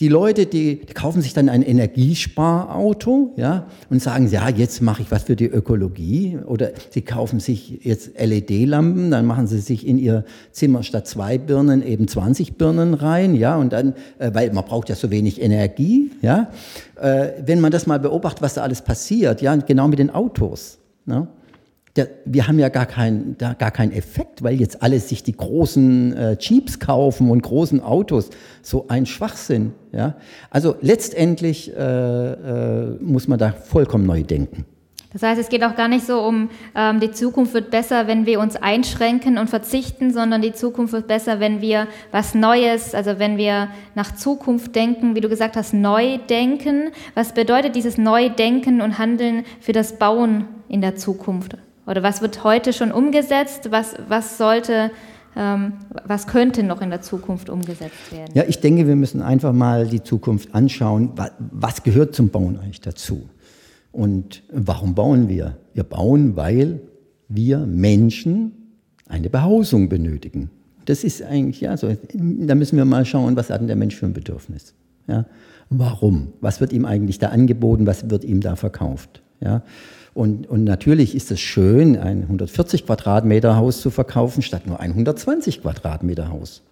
die 0.00 0.08
Leute, 0.08 0.46
die, 0.46 0.80
die, 0.80 0.92
kaufen 0.92 1.22
sich 1.22 1.34
dann 1.34 1.48
ein 1.48 1.62
Energiesparauto, 1.62 3.32
ja, 3.36 3.66
und 3.90 4.02
sagen, 4.02 4.26
ja, 4.28 4.48
jetzt 4.48 4.82
mache 4.82 5.02
ich 5.02 5.10
was 5.12 5.22
für 5.22 5.36
die 5.36 5.46
Ökologie. 5.46 6.38
Oder 6.46 6.72
sie 6.90 7.02
kaufen 7.02 7.38
sich 7.38 7.84
jetzt 7.84 8.18
LED-Lampen, 8.18 9.12
dann 9.12 9.24
machen 9.24 9.46
sie 9.46 9.60
sich 9.60 9.86
in 9.86 9.98
ihr 9.98 10.24
Zimmer 10.50 10.82
statt 10.82 11.06
zwei 11.06 11.38
Birnen 11.38 11.86
eben 11.86 12.08
20 12.08 12.56
Birnen 12.56 12.94
rein, 12.94 13.36
ja, 13.36 13.56
und 13.56 13.72
dann, 13.72 13.94
äh, 14.18 14.30
weil 14.34 14.52
man 14.52 14.64
braucht 14.64 14.88
ja 14.88 14.96
so 14.96 15.12
wenig 15.12 15.40
Energie, 15.40 16.10
ja. 16.22 16.50
Äh, 17.00 17.28
wenn 17.46 17.60
man 17.60 17.70
das 17.70 17.86
mal 17.86 18.00
beobachtet, 18.00 18.42
was 18.42 18.54
da 18.54 18.62
alles 18.62 18.82
passiert, 18.82 19.42
ja, 19.42 19.54
genau 19.54 19.86
mit 19.86 20.00
den 20.00 20.10
Autos, 20.10 20.78
ne? 21.06 21.28
Der, 21.96 22.08
wir 22.24 22.48
haben 22.48 22.58
ja 22.58 22.70
gar, 22.70 22.86
keinen 22.86 23.36
gar 23.38 23.70
keinen 23.70 23.92
Effekt, 23.92 24.42
weil 24.42 24.58
jetzt 24.60 24.82
alle 24.82 24.98
sich 24.98 25.22
die 25.22 25.36
großen 25.36 26.12
äh, 26.12 26.36
Jeeps 26.40 26.80
kaufen 26.80 27.30
und 27.30 27.42
großen 27.42 27.80
Autos. 27.80 28.30
So 28.62 28.86
ein 28.88 29.06
Schwachsinn. 29.06 29.72
Ja? 29.92 30.16
Also 30.50 30.74
letztendlich 30.80 31.72
äh, 31.72 31.80
äh, 31.80 32.96
muss 33.00 33.28
man 33.28 33.38
da 33.38 33.52
vollkommen 33.52 34.06
neu 34.06 34.24
denken. 34.24 34.64
Das 35.12 35.22
heißt, 35.22 35.40
es 35.40 35.48
geht 35.48 35.62
auch 35.62 35.76
gar 35.76 35.86
nicht 35.86 36.04
so 36.04 36.18
um, 36.22 36.50
ähm, 36.74 36.98
die 36.98 37.12
Zukunft 37.12 37.54
wird 37.54 37.70
besser, 37.70 38.08
wenn 38.08 38.26
wir 38.26 38.40
uns 38.40 38.56
einschränken 38.56 39.38
und 39.38 39.48
verzichten, 39.48 40.12
sondern 40.12 40.42
die 40.42 40.52
Zukunft 40.52 40.92
wird 40.92 41.06
besser, 41.06 41.38
wenn 41.38 41.60
wir 41.60 41.86
was 42.10 42.34
Neues, 42.34 42.96
also 42.96 43.20
wenn 43.20 43.36
wir 43.36 43.68
nach 43.94 44.16
Zukunft 44.16 44.74
denken, 44.74 45.14
wie 45.14 45.20
du 45.20 45.28
gesagt 45.28 45.54
hast, 45.54 45.72
neu 45.72 46.18
denken. 46.18 46.90
Was 47.14 47.32
bedeutet 47.32 47.76
dieses 47.76 47.96
Neudenken 47.96 48.80
und 48.80 48.98
Handeln 48.98 49.44
für 49.60 49.72
das 49.72 50.00
Bauen 50.00 50.48
in 50.68 50.80
der 50.80 50.96
Zukunft? 50.96 51.56
Oder 51.86 52.02
was 52.02 52.22
wird 52.22 52.44
heute 52.44 52.72
schon 52.72 52.92
umgesetzt? 52.92 53.70
Was, 53.70 53.94
was 54.08 54.38
sollte, 54.38 54.90
ähm, 55.36 55.74
was 56.06 56.26
könnte 56.26 56.62
noch 56.62 56.80
in 56.80 56.90
der 56.90 57.02
Zukunft 57.02 57.50
umgesetzt 57.50 58.12
werden? 58.12 58.32
Ja, 58.34 58.44
ich 58.46 58.60
denke, 58.60 58.86
wir 58.86 58.96
müssen 58.96 59.22
einfach 59.22 59.52
mal 59.52 59.86
die 59.86 60.02
Zukunft 60.02 60.54
anschauen. 60.54 61.12
Was, 61.50 61.82
gehört 61.82 62.14
zum 62.14 62.30
Bauen 62.30 62.58
eigentlich 62.58 62.80
dazu? 62.80 63.28
Und 63.92 64.42
warum 64.50 64.94
bauen 64.94 65.28
wir? 65.28 65.58
Wir 65.74 65.84
bauen, 65.84 66.36
weil 66.36 66.80
wir 67.28 67.58
Menschen 67.58 68.52
eine 69.08 69.28
Behausung 69.28 69.88
benötigen. 69.88 70.50
Das 70.86 71.04
ist 71.04 71.22
eigentlich, 71.22 71.60
ja, 71.60 71.76
so, 71.76 71.94
da 72.12 72.54
müssen 72.54 72.76
wir 72.76 72.84
mal 72.84 73.04
schauen, 73.04 73.36
was 73.36 73.50
hat 73.50 73.60
denn 73.60 73.68
der 73.68 73.76
Mensch 73.76 73.96
für 73.96 74.06
ein 74.06 74.12
Bedürfnis? 74.12 74.74
Ja? 75.06 75.26
Warum? 75.70 76.32
Was 76.40 76.60
wird 76.60 76.72
ihm 76.72 76.84
eigentlich 76.84 77.18
da 77.18 77.28
angeboten? 77.28 77.86
Was 77.86 78.10
wird 78.10 78.24
ihm 78.24 78.40
da 78.40 78.56
verkauft? 78.56 79.22
Ja? 79.40 79.62
Und, 80.14 80.48
und 80.48 80.62
natürlich 80.64 81.16
ist 81.16 81.30
es 81.32 81.40
schön, 81.40 81.98
ein 81.98 82.22
140 82.22 82.86
Quadratmeter 82.86 83.56
Haus 83.56 83.80
zu 83.80 83.90
verkaufen, 83.90 84.42
statt 84.42 84.66
nur 84.66 84.78
ein 84.78 84.90
120 84.90 85.62
Quadratmeter 85.62 86.30
Haus. 86.30 86.62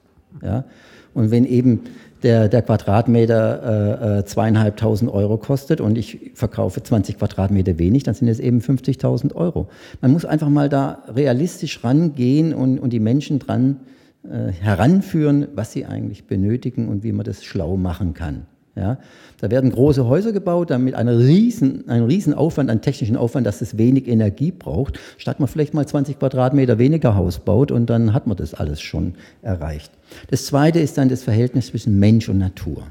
Ja? 0.43 0.65
Und 1.13 1.31
wenn 1.31 1.45
eben 1.45 1.81
der, 2.23 2.49
der 2.49 2.63
Quadratmeter 2.63 4.19
äh, 4.19 4.25
zweieinhalbtausend 4.25 5.13
Euro 5.13 5.39
kostet 5.39 5.81
und 5.81 5.99
ich 5.99 6.31
verkaufe 6.35 6.83
20 6.83 7.19
Quadratmeter 7.19 7.79
wenig, 7.79 8.05
dann 8.05 8.15
sind 8.15 8.29
es 8.29 8.39
eben 8.39 8.61
50.000 8.61 9.35
Euro. 9.35 9.69
Man 10.01 10.13
muss 10.13 10.25
einfach 10.25 10.49
mal 10.49 10.69
da 10.69 11.03
realistisch 11.09 11.83
rangehen 11.83 12.55
und, 12.55 12.79
und 12.79 12.93
die 12.93 13.01
Menschen 13.01 13.41
dran 13.41 13.81
äh, 14.23 14.53
heranführen, 14.53 15.49
was 15.57 15.73
sie 15.73 15.85
eigentlich 15.85 16.27
benötigen 16.27 16.89
und 16.89 17.03
wie 17.03 17.13
man 17.13 17.27
das 17.27 17.43
schlau 17.43 17.77
machen 17.77 18.15
kann. 18.15 18.47
Ja, 18.75 18.99
da 19.39 19.51
werden 19.51 19.71
große 19.71 20.07
Häuser 20.07 20.33
gebaut, 20.33 20.71
damit 20.71 20.95
einer 20.95 21.19
riesen, 21.19 21.91
ein 21.91 22.05
riesen 22.05 22.33
Aufwand, 22.33 22.71
einen 22.71 22.81
technischen 22.81 23.19
Aufwand, 23.19 23.47
dass 23.47 23.61
es 23.61 23.77
wenig 23.77 24.09
Energie 24.09 24.51
braucht, 24.51 24.99
statt 25.19 25.41
man 25.41 25.49
vielleicht 25.49 25.75
mal 25.75 25.87
20 25.87 26.19
Quadratmeter 26.19 26.79
weniger 26.79 27.15
Haus 27.15 27.39
baut 27.39 27.71
und 27.71 27.91
dann 27.91 28.15
hat 28.15 28.27
man 28.27 28.37
das 28.39 28.55
alles 28.55 28.81
schon 28.81 29.15
erreicht. 29.43 29.93
Das 30.31 30.47
zweite 30.47 30.81
ist 30.81 30.97
dann 30.97 31.11
das 31.11 31.23
Verhältnis 31.23 31.67
zwischen 31.67 31.99
Mensch 31.99 32.31
und 32.31 32.39
Natur. 32.39 32.87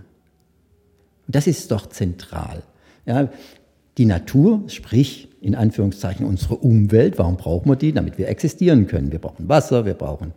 Das 1.27 1.47
ist 1.47 1.71
doch 1.71 1.87
zentral. 1.87 2.61
Ja, 3.07 3.29
die 3.97 4.05
Natur, 4.05 4.63
sprich 4.67 5.29
in 5.41 5.55
Anführungszeichen 5.55 6.27
unsere 6.27 6.57
Umwelt, 6.57 7.17
warum 7.17 7.37
brauchen 7.37 7.69
wir 7.69 7.75
die? 7.75 7.91
Damit 7.91 8.19
wir 8.19 8.27
existieren 8.27 8.85
können. 8.85 9.11
Wir 9.11 9.19
brauchen 9.19 9.49
Wasser, 9.49 9.85
wir 9.85 9.95
brauchen 9.95 10.33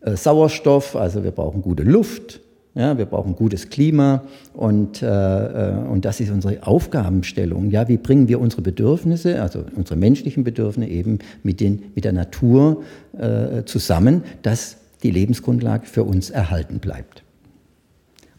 äh, 0.00 0.16
Sauerstoff, 0.16 0.96
also 0.96 1.22
wir 1.22 1.30
brauchen 1.30 1.62
gute 1.62 1.84
Luft, 1.84 2.40
ja, 2.78 2.96
wir 2.96 3.06
brauchen 3.06 3.34
gutes 3.34 3.70
Klima 3.70 4.22
und, 4.54 5.02
äh, 5.02 5.06
äh, 5.06 5.72
und 5.74 6.04
das 6.04 6.20
ist 6.20 6.30
unsere 6.30 6.64
Aufgabenstellung. 6.64 7.70
Ja, 7.70 7.88
wie 7.88 7.96
bringen 7.96 8.28
wir 8.28 8.40
unsere 8.40 8.62
Bedürfnisse, 8.62 9.42
also 9.42 9.64
unsere 9.74 9.96
menschlichen 9.96 10.44
Bedürfnisse 10.44 10.88
eben 10.88 11.18
mit, 11.42 11.58
den, 11.60 11.82
mit 11.96 12.04
der 12.04 12.12
Natur 12.12 12.84
äh, 13.18 13.64
zusammen, 13.64 14.22
dass 14.42 14.76
die 15.02 15.10
Lebensgrundlage 15.10 15.86
für 15.86 16.04
uns 16.04 16.30
erhalten 16.30 16.78
bleibt. 16.78 17.24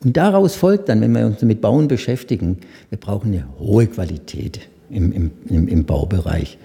Und 0.02 0.16
daraus 0.16 0.56
folgt 0.56 0.88
dann, 0.88 1.02
wenn 1.02 1.12
wir 1.12 1.26
uns 1.26 1.42
mit 1.42 1.60
Bauen 1.60 1.90
beschäftigen, 1.90 2.60
wir 2.90 2.98
brauchen 2.98 3.34
eine 3.34 3.46
hohe 3.60 3.88
Qualität 3.88 4.62
im, 4.90 5.12
im, 5.12 5.32
im, 5.50 5.68
im 5.68 5.84
Baubereich. 5.84 6.58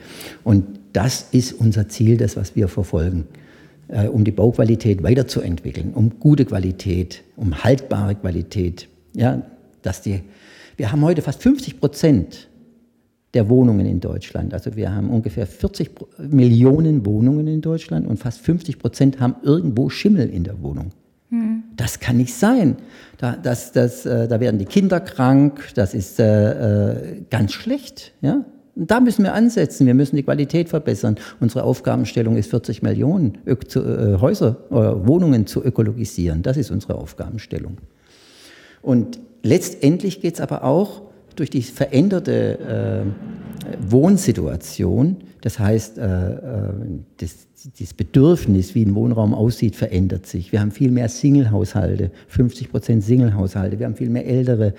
Und 0.45 0.65
das 0.93 1.27
ist 1.33 1.53
unser 1.55 1.89
Ziel, 1.89 2.19
das, 2.19 2.37
was 2.37 2.55
wir 2.55 2.69
verfolgen 2.69 3.27
äh, 3.89 4.07
um 4.07 4.25
die 4.25 4.33
Bauqualität 4.33 5.03
weiterzuentwickeln, 5.03 5.93
um 5.95 6.19
gute 6.19 6.45
Qualität, 6.45 7.23
um 7.37 7.65
haltbare 7.65 8.15
Qualität. 8.15 8.89
Ja, 9.15 9.43
dass 9.83 10.03
die, 10.03 10.21
wir 10.77 10.91
haben 10.91 11.03
heute 11.03 11.23
fast 11.23 11.43
50 11.43 11.81
Prozent 11.81 12.49
der 13.35 13.49
Wohnungen 13.49 13.87
in 13.87 14.01
Deutschland. 14.01 14.55
Also 14.55 14.77
wir 14.77 14.95
haben 14.95 15.11
ungefähr 15.11 15.47
40 15.47 15.91
Millionen 16.19 17.05
Wohnungen 17.05 17.47
in 17.49 17.61
Deutschland 17.61 18.07
und 18.07 18.19
fast 18.19 18.41
50 18.41 18.79
Prozent 18.79 19.21
haben 19.21 19.37
irgendwo 19.43 19.91
Schimmel 19.91 20.31
in 20.31 20.45
der 20.45 20.63
Wohnung. 20.63 20.91
Hm. 21.31 21.65
Das 21.77 21.99
kann 21.99 22.17
nicht 22.17 22.35
sein. 22.35 22.77
Da, 23.19 23.37
das, 23.37 23.73
das, 23.73 24.07
äh, 24.07 24.29
da 24.29 24.41
werden 24.41 24.59
die 24.59 24.65
Kinder 24.65 25.01
krank, 25.01 25.73
das 25.75 25.95
ist 25.95 26.21
äh, 26.21 26.93
äh 26.93 27.23
ganz 27.29 27.53
schlecht. 27.53 28.13
Ja? 28.21 28.45
Da 28.77 29.01
müssen 29.01 29.23
wir 29.23 29.35
ansetzen. 29.35 29.87
Wir 29.87 29.95
müssen 29.95 30.17
die 30.17 30.23
Qualität 30.23 30.69
verbessern. 30.69 31.17
Unsere 31.41 31.65
Aufgabenstellung 31.65 32.37
ist 32.37 32.51
40 32.51 32.83
Millionen 32.83 33.39
äh, 33.47 33.55
Häuser 34.21 34.57
oder 34.71 34.93
äh, 34.93 35.07
Wohnungen 35.07 35.47
zu 35.47 35.65
ökologisieren. 35.65 36.43
Das 36.43 36.57
ist 36.57 36.71
unsere 36.71 36.97
Aufgabenstellung. 36.97 37.79
Und 38.83 39.21
letztendlich 39.43 40.21
geht 40.21 40.35
es 40.35 40.41
aber 40.41 40.65
auch 40.65 41.03
durch 41.37 41.51
die 41.51 41.63
veränderte 41.63 43.05
äh, 43.09 43.91
Wohnsituation, 43.91 45.17
das 45.41 45.59
heißt, 45.59 45.99
äh, 45.99 46.05
äh, 46.05 46.39
das, 47.19 47.47
das 47.79 47.95
Bedürfnis, 47.95 48.75
wie 48.75 48.85
ein 48.85 48.95
Wohnraum 48.95 49.35
aussieht, 49.35 49.77
verändert 49.77 50.27
sich. 50.27 50.53
Wir 50.53 50.61
haben 50.61 50.71
viel 50.71 50.91
mehr 50.91 51.09
Single-Haushalte, 51.09 52.11
50 52.29 52.71
Prozent 52.71 53.05
Single-Haushalte. 53.05 53.79
Wir 53.79 53.87
haben 53.87 53.95
viel 53.95 54.11
mehr 54.11 54.27
ältere 54.27 54.75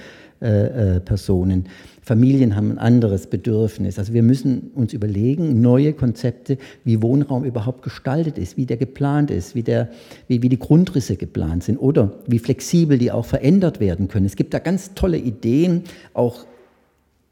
äh, 0.45 0.97
äh, 0.97 0.99
Personen. 0.99 1.65
Familien 2.03 2.55
haben 2.55 2.73
ein 2.73 2.77
anderes 2.77 3.25
Bedürfnis. 3.25 3.97
Also 3.97 4.13
wir 4.13 4.21
müssen 4.21 4.69
uns 4.75 4.93
überlegen, 4.93 5.59
neue 5.59 5.93
Konzepte, 5.93 6.59
wie 6.83 7.01
Wohnraum 7.01 7.43
überhaupt 7.43 7.81
gestaltet 7.81 8.37
ist, 8.37 8.57
wie 8.57 8.67
der 8.67 8.77
geplant 8.77 9.31
ist, 9.31 9.55
wie, 9.55 9.63
der, 9.63 9.89
wie, 10.27 10.43
wie 10.43 10.49
die 10.49 10.59
Grundrisse 10.59 11.15
geplant 11.15 11.63
sind 11.63 11.77
oder 11.79 12.11
wie 12.27 12.37
flexibel 12.37 12.99
die 12.99 13.11
auch 13.11 13.25
verändert 13.25 13.79
werden 13.79 14.07
können. 14.07 14.27
Es 14.27 14.35
gibt 14.35 14.53
da 14.53 14.59
ganz 14.59 14.93
tolle 14.93 15.17
Ideen, 15.17 15.81
auch 16.13 16.45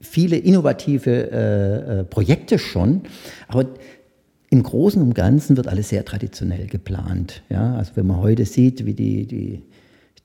viele 0.02 0.38
innovative 0.38 1.32
äh, 1.32 2.00
äh, 2.00 2.04
Projekte 2.04 2.58
schon, 2.58 3.02
aber 3.48 3.68
im 4.50 4.64
Großen 4.64 5.02
und 5.02 5.14
Ganzen 5.14 5.56
wird 5.56 5.68
alles 5.68 5.90
sehr 5.90 6.04
traditionell 6.04 6.66
geplant. 6.66 7.44
Ja? 7.50 7.76
Also 7.76 7.92
wenn 7.94 8.08
man 8.08 8.18
heute 8.18 8.46
sieht, 8.46 8.88
wie 8.88 8.96
die, 8.96 9.28
die 9.28 9.62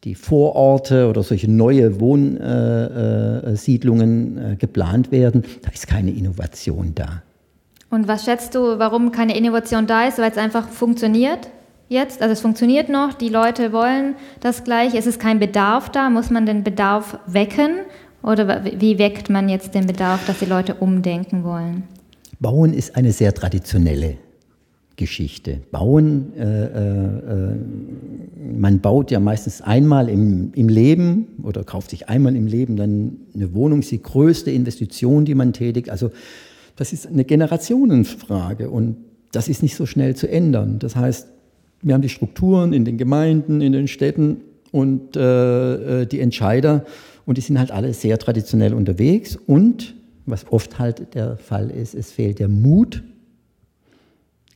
die 0.05 0.14
Vororte 0.14 1.09
oder 1.09 1.23
solche 1.23 1.50
neue 1.50 1.99
Wohnsiedlungen 2.00 4.38
äh, 4.38 4.52
äh, 4.52 4.57
geplant 4.57 5.11
werden, 5.11 5.45
da 5.62 5.71
ist 5.71 5.88
keine 5.88 6.11
Innovation 6.12 6.93
da. 6.95 7.23
Und 7.90 8.07
was 8.07 8.25
schätzt 8.25 8.55
du, 8.55 8.78
warum 8.78 9.12
keine 9.12 9.35
Innovation 9.37 9.87
da 9.87 10.07
ist? 10.07 10.19
Weil 10.19 10.31
es 10.31 10.37
einfach 10.37 10.69
funktioniert 10.69 11.49
jetzt? 11.88 12.21
Also 12.23 12.33
es 12.33 12.40
funktioniert 12.40 12.88
noch, 12.88 13.14
die 13.14 13.31
Leute 13.31 13.73
wollen 13.73 14.14
das 14.40 14.62
gleich. 14.62 14.95
Es 14.95 15.07
ist 15.07 15.19
kein 15.19 15.38
Bedarf 15.38 15.90
da. 15.90 16.11
Muss 16.11 16.31
man 16.31 16.47
den 16.47 16.64
Bedarf 16.64 17.19
wecken? 17.26 17.78
Oder 18.23 18.62
wie 18.64 18.99
weckt 18.99 19.31
man 19.31 19.49
jetzt 19.49 19.75
den 19.75 19.87
Bedarf, 19.87 20.26
dass 20.26 20.40
die 20.40 20.45
Leute 20.45 20.75
umdenken 20.75 21.45
wollen? 21.45 21.85
Bauen 22.40 22.75
ist 22.75 22.95
eine 22.95 23.12
sehr 23.12 23.35
traditionelle 23.35 24.19
Geschichte. 24.99 25.61
Bauen, 25.71 26.35
äh, 26.37 26.64
äh, 26.64 27.55
man 28.52 28.81
baut 28.81 29.11
ja 29.11 29.21
meistens 29.21 29.62
einmal 29.62 30.11
im, 30.11 30.52
im 30.55 30.69
Leben 30.69 31.28
oder 31.43 31.64
kauft 31.64 31.90
sich 31.90 32.11
einmal 32.11 32.37
im 32.37 32.47
Leben 32.47 32.76
dann 32.76 33.17
eine 33.35 33.55
Wohnung, 33.55 33.78
ist 33.78 33.90
die 33.90 34.02
größte 34.02 34.50
Investition, 34.50 35.25
die 35.25 35.35
man 35.35 35.55
tätigt. 35.55 35.88
Also 35.88 36.11
das 36.76 36.93
ist 36.93 37.07
eine 37.07 37.25
Generationenfrage 37.25 38.69
und 38.69 38.97
das 39.33 39.49
ist 39.49 39.62
nicht 39.62 39.76
so 39.76 39.87
schnell 39.87 40.14
zu 40.17 40.28
ändern. 40.28 40.78
Das 40.81 40.97
heißt, 40.97 41.28
wir 41.81 41.95
haben 41.95 42.02
die 42.02 42.09
Strukturen 42.09 42.73
in 42.73 42.85
den 42.85 42.99
Gemeinden, 42.99 43.61
in 43.61 43.73
den 43.73 43.88
Städten 43.88 44.43
und 44.73 45.17
äh, 45.17 46.02
äh 46.02 46.07
die 46.07 46.21
Entscheider 46.21 46.85
und 47.25 47.38
die 47.38 47.43
sind 47.43 47.59
halt 47.59 47.71
alle 47.71 47.95
sehr 47.95 48.19
traditionell 48.19 48.75
unterwegs 48.75 49.37
und 49.37 49.95
was 50.26 50.50
oft 50.50 50.78
halt 50.78 51.14
der 51.14 51.37
Fall 51.37 51.71
ist, 51.71 51.95
es 51.95 52.11
fehlt 52.11 52.40
der 52.40 52.49
Mut, 52.49 53.02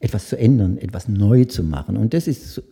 etwas 0.02 0.28
zu 0.28 0.36
ändern, 0.36 0.76
etwas 0.78 1.08
neu 1.08 1.46
zu 1.46 1.62
machen. 1.62 1.96
Und 1.96 2.12
das 2.12 2.28
ist 2.28 2.62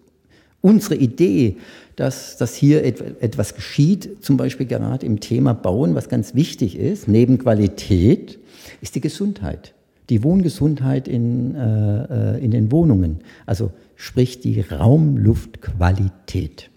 unsere 0.60 0.96
Idee, 0.96 1.56
dass, 1.96 2.36
dass 2.36 2.54
hier 2.54 2.84
etwas 2.84 3.54
geschieht, 3.54 4.22
zum 4.22 4.36
Beispiel 4.36 4.66
gerade 4.66 5.06
im 5.06 5.20
Thema 5.20 5.54
Bauen, 5.54 5.94
was 5.94 6.08
ganz 6.08 6.34
wichtig 6.34 6.76
ist, 6.76 7.08
neben 7.08 7.38
Qualität, 7.38 8.38
ist 8.82 8.94
die 8.94 9.00
Gesundheit. 9.00 9.74
Die 10.10 10.22
Wohngesundheit 10.24 11.08
in, 11.08 11.54
äh, 11.54 12.36
äh 12.36 12.44
in 12.44 12.50
den 12.50 12.72
Wohnungen, 12.72 13.20
also 13.46 13.70
sprich 13.94 14.40
die 14.40 14.60
Raumluftqualität. 14.60 16.69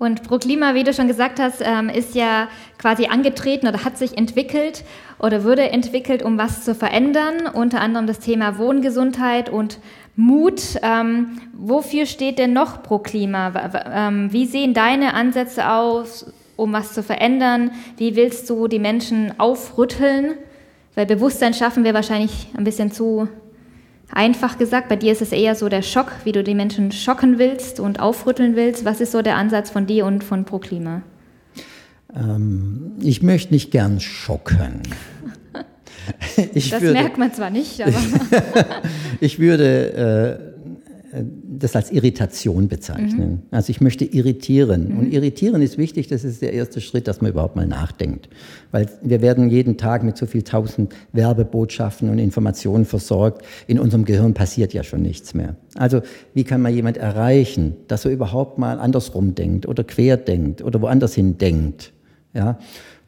Und 0.00 0.22
ProKlima, 0.22 0.74
wie 0.74 0.82
du 0.82 0.94
schon 0.94 1.08
gesagt 1.08 1.38
hast, 1.38 1.60
ähm, 1.62 1.90
ist 1.90 2.14
ja 2.14 2.48
quasi 2.78 3.08
angetreten 3.08 3.68
oder 3.68 3.84
hat 3.84 3.98
sich 3.98 4.16
entwickelt 4.16 4.82
oder 5.18 5.44
wurde 5.44 5.70
entwickelt, 5.72 6.22
um 6.22 6.38
was 6.38 6.64
zu 6.64 6.74
verändern. 6.74 7.46
Unter 7.52 7.82
anderem 7.82 8.06
das 8.06 8.18
Thema 8.18 8.56
Wohngesundheit 8.56 9.50
und 9.50 9.78
Mut. 10.16 10.62
Ähm, 10.82 11.38
wofür 11.52 12.06
steht 12.06 12.38
denn 12.38 12.54
noch 12.54 12.82
ProKlima? 12.82 13.52
Ähm, 13.92 14.32
wie 14.32 14.46
sehen 14.46 14.72
deine 14.72 15.12
Ansätze 15.12 15.68
aus, 15.70 16.32
um 16.56 16.72
was 16.72 16.94
zu 16.94 17.02
verändern? 17.02 17.70
Wie 17.98 18.16
willst 18.16 18.48
du 18.48 18.68
die 18.68 18.78
Menschen 18.78 19.38
aufrütteln? 19.38 20.32
Weil 20.94 21.04
Bewusstsein 21.04 21.52
schaffen 21.52 21.84
wir 21.84 21.92
wahrscheinlich 21.92 22.48
ein 22.56 22.64
bisschen 22.64 22.90
zu 22.90 23.28
einfach 24.12 24.58
gesagt. 24.58 24.88
Bei 24.88 24.96
dir 24.96 25.12
ist 25.12 25.22
es 25.22 25.32
eher 25.32 25.54
so 25.54 25.68
der 25.68 25.82
Schock, 25.82 26.12
wie 26.24 26.32
du 26.32 26.42
die 26.42 26.54
Menschen 26.54 26.92
schocken 26.92 27.38
willst 27.38 27.80
und 27.80 28.00
aufrütteln 28.00 28.56
willst. 28.56 28.84
Was 28.84 29.00
ist 29.00 29.12
so 29.12 29.22
der 29.22 29.36
Ansatz 29.36 29.70
von 29.70 29.86
dir 29.86 30.06
und 30.06 30.24
von 30.24 30.44
ProKlima? 30.44 31.02
Ähm, 32.14 32.92
ich 33.00 33.22
möchte 33.22 33.52
nicht 33.52 33.70
gern 33.70 34.00
schocken. 34.00 34.82
Ich 36.54 36.70
das 36.70 36.80
würde, 36.82 36.94
merkt 36.94 37.18
man 37.18 37.32
zwar 37.32 37.50
nicht, 37.50 37.80
aber. 37.82 37.92
ich 39.20 39.38
würde 39.38 40.50
äh, 41.12 41.18
das 41.52 41.74
als 41.74 41.90
Irritation 41.90 42.68
bezeichnen. 42.68 43.30
Mhm. 43.30 43.42
Also 43.50 43.70
ich 43.70 43.80
möchte 43.80 44.04
irritieren. 44.04 44.88
Mhm. 44.88 44.98
Und 44.98 45.12
irritieren 45.12 45.62
ist 45.62 45.78
wichtig, 45.78 46.06
das 46.06 46.22
ist 46.22 46.42
der 46.42 46.52
erste 46.52 46.80
Schritt, 46.80 47.08
dass 47.08 47.20
man 47.20 47.32
überhaupt 47.32 47.56
mal 47.56 47.66
nachdenkt. 47.66 48.28
Weil 48.70 48.86
wir 49.02 49.20
werden 49.20 49.50
jeden 49.50 49.76
Tag 49.76 50.04
mit 50.04 50.16
so 50.16 50.26
viel 50.26 50.42
tausend 50.42 50.94
Werbebotschaften 51.12 52.08
und 52.08 52.18
Informationen 52.18 52.84
versorgt. 52.84 53.44
In 53.66 53.80
unserem 53.80 54.04
Gehirn 54.04 54.32
passiert 54.32 54.72
ja 54.72 54.84
schon 54.84 55.02
nichts 55.02 55.34
mehr. 55.34 55.56
Also 55.74 56.02
wie 56.34 56.44
kann 56.44 56.62
man 56.62 56.72
jemand 56.72 56.98
erreichen, 56.98 57.76
dass 57.88 58.04
er 58.04 58.12
überhaupt 58.12 58.58
mal 58.58 58.78
andersrum 58.78 59.34
denkt 59.34 59.66
oder 59.66 59.82
quer 59.82 60.16
denkt 60.16 60.62
oder 60.62 60.80
woanders 60.80 61.14
hin 61.14 61.36
denkt? 61.38 61.92
Ja, 62.32 62.60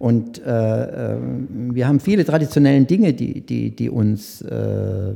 und 0.02 0.44
äh, 0.44 1.12
äh, 1.12 1.16
wir 1.46 1.86
haben 1.86 2.00
viele 2.00 2.24
traditionellen 2.24 2.88
Dinge, 2.88 3.12
die, 3.12 3.40
die, 3.40 3.70
die 3.70 3.88
uns 3.88 4.42
äh, 4.42 5.12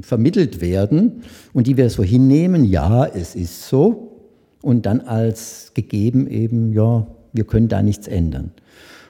vermittelt 0.00 0.62
werden 0.62 1.22
und 1.52 1.66
die 1.66 1.76
wir 1.76 1.90
so 1.90 2.02
hinnehmen, 2.02 2.64
ja, 2.64 3.04
es 3.04 3.34
ist 3.34 3.68
so, 3.68 4.16
und 4.62 4.86
dann 4.86 5.00
als 5.00 5.72
gegeben 5.74 6.26
eben, 6.30 6.72
ja, 6.72 7.06
wir 7.34 7.44
können 7.44 7.68
da 7.68 7.82
nichts 7.82 8.08
ändern. 8.08 8.52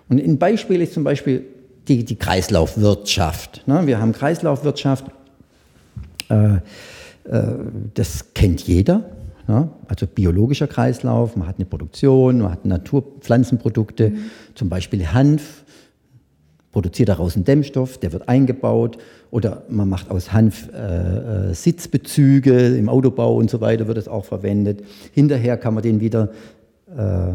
Und 0.09 0.21
ein 0.21 0.39
Beispiel 0.39 0.81
ist 0.81 0.93
zum 0.93 1.05
Beispiel 1.05 1.45
die, 1.87 2.05
die 2.05 2.17
Kreislaufwirtschaft. 2.17 3.63
Ne? 3.69 3.87
Wir 3.87 4.01
haben 4.01 4.11
Kreislaufwirtschaft, 4.11 5.05
äh, 6.31 6.55
äh 6.55 6.61
das 7.95 8.35
kennt 8.35 8.63
jeder. 8.63 9.05
Ja, 9.49 9.69
also 9.89 10.07
biologischer 10.07 10.69
Kreislauf, 10.69 11.37
man 11.37 11.49
hat 11.49 11.57
eine 11.57 11.65
Produktion, 11.65 12.41
man 12.43 12.53
hat 12.53 12.65
Naturpflanzenprodukte, 12.65 14.11
mhm. 14.11 14.19
zum 14.55 14.69
Beispiel 14.69 15.07
Hanf, 15.09 15.65
produziert 16.71 17.11
daraus 17.11 17.37
einen 17.37 17.45
Dämmstoff, 17.45 17.99
der 17.99 18.13
wird 18.13 18.29
eingebaut 18.29 18.99
oder 19.31 19.65
man 19.69 19.89
macht 19.89 20.11
aus 20.11 20.33
Hanf 20.33 20.69
äh, 20.73 21.51
äh, 21.51 21.55
Sitzbezüge 21.55 22.77
im 22.77 22.89
Autobau 22.89 23.37
und 23.37 23.51
so 23.51 23.61
weiter 23.61 23.87
wird 23.87 23.99
es 23.99 24.09
auch 24.09 24.25
verwendet. 24.25 24.83
Hinterher 25.13 25.57
kann 25.57 25.75
man 25.75 25.83
den 25.83 26.01
wieder 26.01 26.31
äh, 26.97 27.33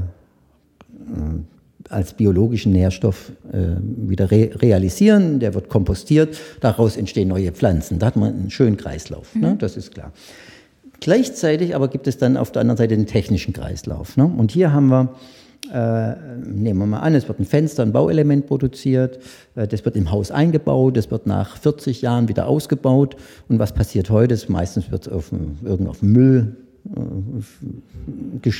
als 1.89 2.13
biologischen 2.13 2.71
Nährstoff 2.71 3.31
äh, 3.51 3.77
wieder 3.81 4.31
re 4.31 4.49
realisieren, 4.55 5.39
der 5.39 5.53
wird 5.53 5.69
kompostiert, 5.69 6.37
daraus 6.59 6.97
entstehen 6.97 7.27
neue 7.27 7.51
Pflanzen. 7.51 7.99
Da 7.99 8.07
hat 8.07 8.15
man 8.15 8.33
einen 8.33 8.49
schönen 8.49 8.77
Kreislauf, 8.77 9.33
ne? 9.35 9.41
mhm. 9.41 9.47
ne? 9.53 9.57
das 9.57 9.77
ist 9.77 9.93
klar. 9.93 10.11
Gleichzeitig 11.00 11.75
aber 11.75 11.88
gibt 11.88 12.08
es 12.08 12.18
dann 12.18 12.38
auf 12.38 12.51
der 12.51 12.62
anderen 12.62 12.77
Seite 12.77 12.96
den 12.96 13.08
technischen 13.08 13.54
Kreislauf. 13.54 14.18
Ne? 14.18 14.25
Und 14.25 14.51
hier 14.51 14.74
haben 14.74 14.88
wir, 14.88 15.16
äh, 15.72 16.16
nehmen 16.46 16.80
wir 16.80 16.86
mal 16.88 17.00
an, 17.00 17.13
es 17.16 17.27
wird 17.27 17.39
ein 17.39 17.46
Fenster, 17.46 17.84
ein 17.84 17.92
Bauelement 17.92 18.48
produziert, 18.48 19.20
äh, 19.56 19.68
das 19.68 19.86
wird 19.86 19.96
im 19.96 20.12
Haus 20.12 20.32
eingebaut, 20.32 20.98
das 20.98 21.12
wird 21.12 21.27
nach 21.27 21.58
40 21.58 22.01
Jahren 22.01 22.27
wieder 22.27 22.48
ausgebaut. 22.48 23.16
Und 23.48 23.60
was 23.60 23.74
passiert 23.74 24.10
heute? 24.10 24.38
Meistens 24.48 24.92
wird 24.92 25.08
es 25.08 25.13
auf, 25.13 25.32
auf 25.88 26.01
Müll 26.01 26.56
äh, 28.44 28.51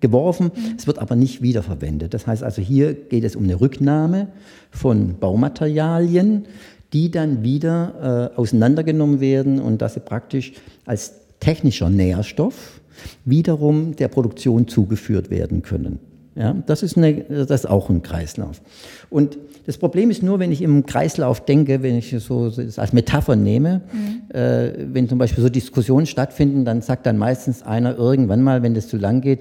geworfen, 0.00 0.50
es 0.76 0.86
wird 0.86 0.98
aber 0.98 1.14
nicht 1.14 1.42
wiederverwendet. 1.42 2.14
Das 2.14 2.26
heißt 2.26 2.42
also, 2.42 2.62
hier 2.62 2.94
geht 2.94 3.24
es 3.24 3.36
um 3.36 3.44
eine 3.44 3.60
Rücknahme 3.60 4.28
von 4.70 5.18
Baumaterialien, 5.18 6.46
die 6.92 7.10
dann 7.10 7.42
wieder 7.42 8.30
äh, 8.34 8.38
auseinandergenommen 8.38 9.20
werden 9.20 9.60
und 9.60 9.80
dass 9.80 9.94
sie 9.94 10.00
praktisch 10.00 10.52
als 10.86 11.19
technischer 11.40 11.90
Nährstoff 11.90 12.80
wiederum 13.24 13.96
der 13.96 14.08
Produktion 14.08 14.68
zugeführt 14.68 15.30
werden 15.30 15.62
können. 15.62 15.98
Ja, 16.36 16.54
das, 16.66 16.82
ist 16.82 16.96
eine, 16.96 17.14
das 17.14 17.50
ist 17.50 17.66
auch 17.66 17.90
ein 17.90 18.02
Kreislauf. 18.02 18.62
Und 19.10 19.36
das 19.66 19.78
Problem 19.78 20.10
ist 20.10 20.22
nur, 20.22 20.38
wenn 20.38 20.52
ich 20.52 20.62
im 20.62 20.86
Kreislauf 20.86 21.44
denke, 21.44 21.82
wenn 21.82 21.96
ich 21.96 22.14
so 22.18 22.52
als 22.76 22.92
Metapher 22.92 23.36
nehme, 23.36 23.82
mhm. 23.92 24.34
äh, 24.34 24.72
wenn 24.94 25.08
zum 25.08 25.18
Beispiel 25.18 25.42
so 25.42 25.48
Diskussionen 25.48 26.06
stattfinden, 26.06 26.64
dann 26.64 26.82
sagt 26.82 27.06
dann 27.06 27.18
meistens 27.18 27.62
einer 27.62 27.96
irgendwann 27.96 28.42
mal, 28.42 28.62
wenn 28.62 28.74
das 28.74 28.88
zu 28.88 28.96
lang 28.96 29.20
geht, 29.20 29.40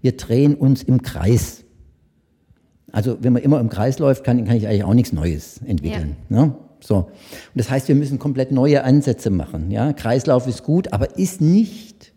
wir 0.00 0.16
drehen 0.16 0.54
uns 0.54 0.82
im 0.82 1.02
Kreis. 1.02 1.64
Also 2.92 3.18
wenn 3.20 3.32
man 3.32 3.42
immer 3.42 3.60
im 3.60 3.68
Kreis 3.68 3.98
läuft, 3.98 4.24
kann, 4.24 4.44
kann 4.44 4.56
ich 4.56 4.66
eigentlich 4.66 4.84
auch 4.84 4.94
nichts 4.94 5.12
Neues 5.12 5.60
entwickeln. 5.66 6.16
Ja. 6.30 6.46
Ne? 6.46 6.54
So. 6.80 6.96
Und 6.96 7.08
das 7.54 7.70
heißt, 7.70 7.88
wir 7.88 7.94
müssen 7.94 8.18
komplett 8.18 8.52
neue 8.52 8.84
Ansätze 8.84 9.30
machen. 9.30 9.70
Ja? 9.70 9.92
Kreislauf 9.92 10.46
ist 10.46 10.62
gut, 10.62 10.92
aber 10.92 11.18
ist 11.18 11.40
nicht 11.40 12.12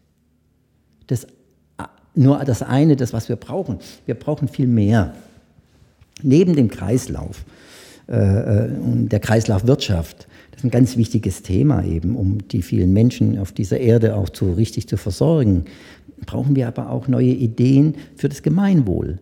das, 1.07 1.27
nur 2.15 2.39
das 2.45 2.61
eine, 2.61 2.95
das, 2.95 3.13
was 3.13 3.29
wir 3.29 3.35
brauchen. 3.35 3.79
Wir 4.05 4.15
brauchen 4.15 4.47
viel 4.47 4.67
mehr. 4.67 5.13
Neben 6.23 6.55
dem 6.55 6.69
Kreislauf 6.69 7.43
äh, 8.07 8.15
äh, 8.15 8.77
und 8.77 9.09
der 9.09 9.19
Kreislaufwirtschaft, 9.19 10.27
das 10.51 10.59
ist 10.59 10.63
ein 10.65 10.71
ganz 10.71 10.97
wichtiges 10.97 11.41
Thema 11.41 11.83
eben, 11.83 12.15
um 12.15 12.47
die 12.47 12.61
vielen 12.61 12.93
Menschen 12.93 13.39
auf 13.39 13.51
dieser 13.51 13.79
Erde 13.79 14.15
auch 14.15 14.29
zu, 14.29 14.51
richtig 14.51 14.87
zu 14.87 14.97
versorgen, 14.97 15.65
brauchen 16.25 16.55
wir 16.55 16.67
aber 16.67 16.89
auch 16.89 17.07
neue 17.07 17.31
Ideen 17.31 17.95
für 18.15 18.29
das 18.29 18.43
Gemeinwohl, 18.43 19.19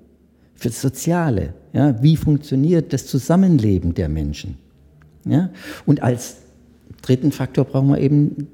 für 0.55 0.67
das 0.67 0.81
Soziale. 0.81 1.53
Ja? 1.71 2.01
Wie 2.03 2.17
funktioniert 2.17 2.91
das 2.91 3.05
Zusammenleben 3.05 3.93
der 3.93 4.09
Menschen? 4.09 4.57
Ja? 5.29 5.49
Und 5.85 6.03
als 6.03 6.37
dritten 7.01 7.31
Faktor 7.31 7.65
brauchen 7.65 7.89
wir 7.89 7.99
eben 7.99 8.47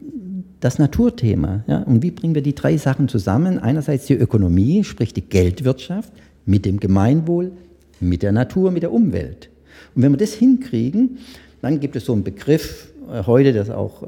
das 0.60 0.80
Naturthema. 0.80 1.64
Ja? 1.68 1.80
Und 1.80 2.04
wie 2.04 2.12
bringen 2.12 2.36
wir 2.36 2.42
die 2.42 2.56
drei 2.56 2.78
Sachen 2.78 3.08
zusammen? 3.08 3.60
Einerseits 3.60 4.06
die 4.06 4.16
Ökonomie, 4.16 4.84
sprich 4.84 5.14
die 5.14 5.22
Geldwirtschaft, 5.22 6.12
mit 6.46 6.66
dem 6.66 6.80
Gemeinwohl, 6.80 7.52
mit 8.00 8.24
der 8.24 8.32
Natur, 8.32 8.72
mit 8.72 8.84
der 8.84 8.92
Umwelt. 8.92 9.50
Und 9.96 10.04
wenn 10.04 10.12
wir 10.12 10.18
das 10.18 10.34
hinkriegen, 10.34 11.18
dann 11.62 11.80
gibt 11.80 11.96
es 11.96 12.06
so 12.06 12.14
einen 12.14 12.24
Begriff 12.24 12.92
äh, 13.12 13.24
heute, 13.24 13.54
das 13.54 13.70
auch 13.70 14.04
äh, 14.04 14.08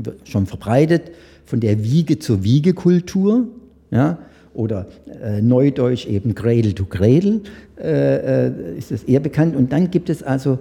äh, 0.00 0.12
schon 0.24 0.46
verbreitet, 0.46 1.10
von 1.44 1.60
der 1.60 1.82
Wiege 1.82 2.18
zur 2.18 2.44
Wiegekultur. 2.44 3.48
Ja? 3.90 4.18
Oder 4.58 4.86
äh, 5.22 5.40
Neudeutsch 5.40 6.06
eben 6.06 6.34
Cradle 6.34 6.74
to 6.74 6.84
Cradle, 6.84 7.40
äh, 7.78 8.46
äh, 8.46 8.76
ist 8.76 8.90
das 8.90 9.04
eher 9.04 9.20
bekannt. 9.20 9.54
Und 9.54 9.72
dann 9.72 9.90
gibt 9.90 10.10
es 10.10 10.22
also 10.22 10.58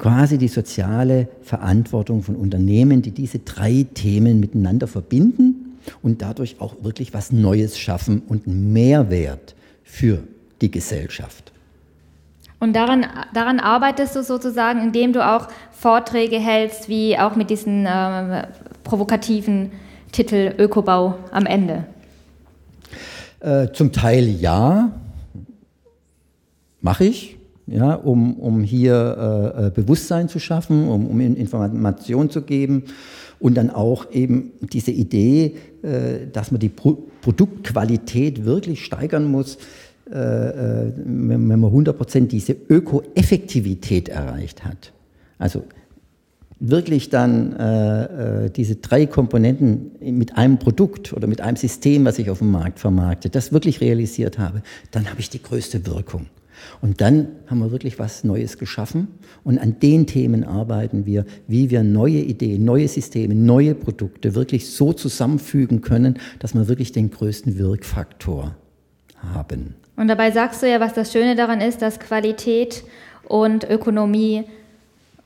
quasi 0.00 0.36
die 0.36 0.48
soziale 0.48 1.28
Verantwortung 1.42 2.22
von 2.22 2.34
Unternehmen, 2.34 3.02
die 3.02 3.12
diese 3.12 3.38
drei 3.38 3.86
Themen 3.94 4.40
miteinander 4.40 4.88
verbinden 4.88 5.78
und 6.02 6.22
dadurch 6.22 6.56
auch 6.58 6.74
wirklich 6.82 7.14
was 7.14 7.30
Neues 7.30 7.78
schaffen 7.78 8.22
und 8.26 8.48
Mehrwert 8.48 9.54
für 9.84 10.24
die 10.60 10.72
Gesellschaft. 10.72 11.52
Und 12.58 12.74
daran, 12.74 13.06
daran 13.32 13.60
arbeitest 13.60 14.16
du 14.16 14.24
sozusagen, 14.24 14.80
indem 14.82 15.12
du 15.12 15.24
auch 15.24 15.46
Vorträge 15.70 16.40
hältst, 16.40 16.88
wie 16.88 17.16
auch 17.16 17.36
mit 17.36 17.50
diesem 17.50 17.86
äh, 17.86 18.48
provokativen 18.82 19.70
Titel 20.10 20.52
Ökobau 20.58 21.14
am 21.30 21.46
Ende. 21.46 21.84
Äh, 23.40 23.68
zum 23.72 23.92
Teil 23.92 24.28
ja, 24.28 24.92
mache 26.80 27.04
ich, 27.04 27.36
ja, 27.66 27.94
um, 27.94 28.34
um 28.34 28.62
hier 28.62 29.54
äh, 29.56 29.66
äh, 29.66 29.70
Bewusstsein 29.70 30.28
zu 30.28 30.38
schaffen, 30.38 30.88
um, 30.88 31.06
um 31.06 31.20
Informationen 31.20 32.30
zu 32.30 32.42
geben 32.42 32.84
und 33.40 33.56
dann 33.56 33.70
auch 33.70 34.10
eben 34.12 34.52
diese 34.72 34.92
Idee, 34.92 35.56
äh, 35.82 36.26
dass 36.32 36.50
man 36.50 36.60
die 36.60 36.68
Pro 36.68 36.98
Produktqualität 37.22 38.44
wirklich 38.44 38.84
steigern 38.84 39.24
muss, 39.24 39.56
äh 40.08 40.92
wenn 40.94 41.44
man 41.48 41.60
100% 41.60 42.28
diese 42.28 42.54
Ökoeffektivität 42.68 44.08
erreicht 44.08 44.64
hat. 44.64 44.92
Also 45.40 45.64
wirklich 46.58 47.10
dann 47.10 47.54
äh, 47.56 48.44
äh, 48.46 48.50
diese 48.50 48.76
drei 48.76 49.06
Komponenten 49.06 49.92
mit 50.00 50.36
einem 50.36 50.58
Produkt 50.58 51.12
oder 51.12 51.26
mit 51.26 51.40
einem 51.40 51.56
System, 51.56 52.04
was 52.04 52.18
ich 52.18 52.30
auf 52.30 52.38
dem 52.38 52.50
Markt 52.50 52.78
vermarkte, 52.78 53.28
das 53.28 53.52
wirklich 53.52 53.80
realisiert 53.80 54.38
habe, 54.38 54.62
dann 54.90 55.10
habe 55.10 55.20
ich 55.20 55.28
die 55.28 55.42
größte 55.42 55.86
Wirkung. 55.86 56.26
Und 56.80 57.02
dann 57.02 57.28
haben 57.46 57.58
wir 57.58 57.70
wirklich 57.70 57.98
was 57.98 58.24
Neues 58.24 58.56
geschaffen 58.56 59.08
und 59.44 59.58
an 59.58 59.78
den 59.80 60.06
Themen 60.06 60.42
arbeiten 60.44 61.04
wir, 61.04 61.26
wie 61.46 61.70
wir 61.70 61.82
neue 61.82 62.20
Ideen, 62.20 62.64
neue 62.64 62.88
Systeme, 62.88 63.34
neue 63.34 63.74
Produkte 63.74 64.34
wirklich 64.34 64.70
so 64.70 64.94
zusammenfügen 64.94 65.82
können, 65.82 66.18
dass 66.38 66.54
wir 66.54 66.66
wirklich 66.66 66.92
den 66.92 67.10
größten 67.10 67.58
Wirkfaktor 67.58 68.56
haben. 69.18 69.74
Und 69.96 70.08
dabei 70.08 70.30
sagst 70.30 70.62
du 70.62 70.70
ja, 70.70 70.80
was 70.80 70.94
das 70.94 71.12
Schöne 71.12 71.36
daran 71.36 71.60
ist, 71.60 71.82
dass 71.82 72.00
Qualität 72.00 72.84
und 73.28 73.68
Ökonomie 73.68 74.44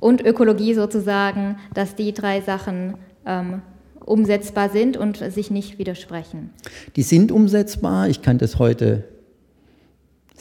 und 0.00 0.24
Ökologie 0.24 0.74
sozusagen, 0.74 1.56
dass 1.74 1.94
die 1.94 2.12
drei 2.12 2.40
Sachen 2.40 2.94
ähm, 3.26 3.62
umsetzbar 4.04 4.70
sind 4.70 4.96
und 4.96 5.18
sich 5.18 5.50
nicht 5.50 5.78
widersprechen. 5.78 6.50
Die 6.96 7.02
sind 7.02 7.30
umsetzbar. 7.30 8.08
Ich 8.08 8.22
kann 8.22 8.38
das 8.38 8.58
heute 8.58 9.04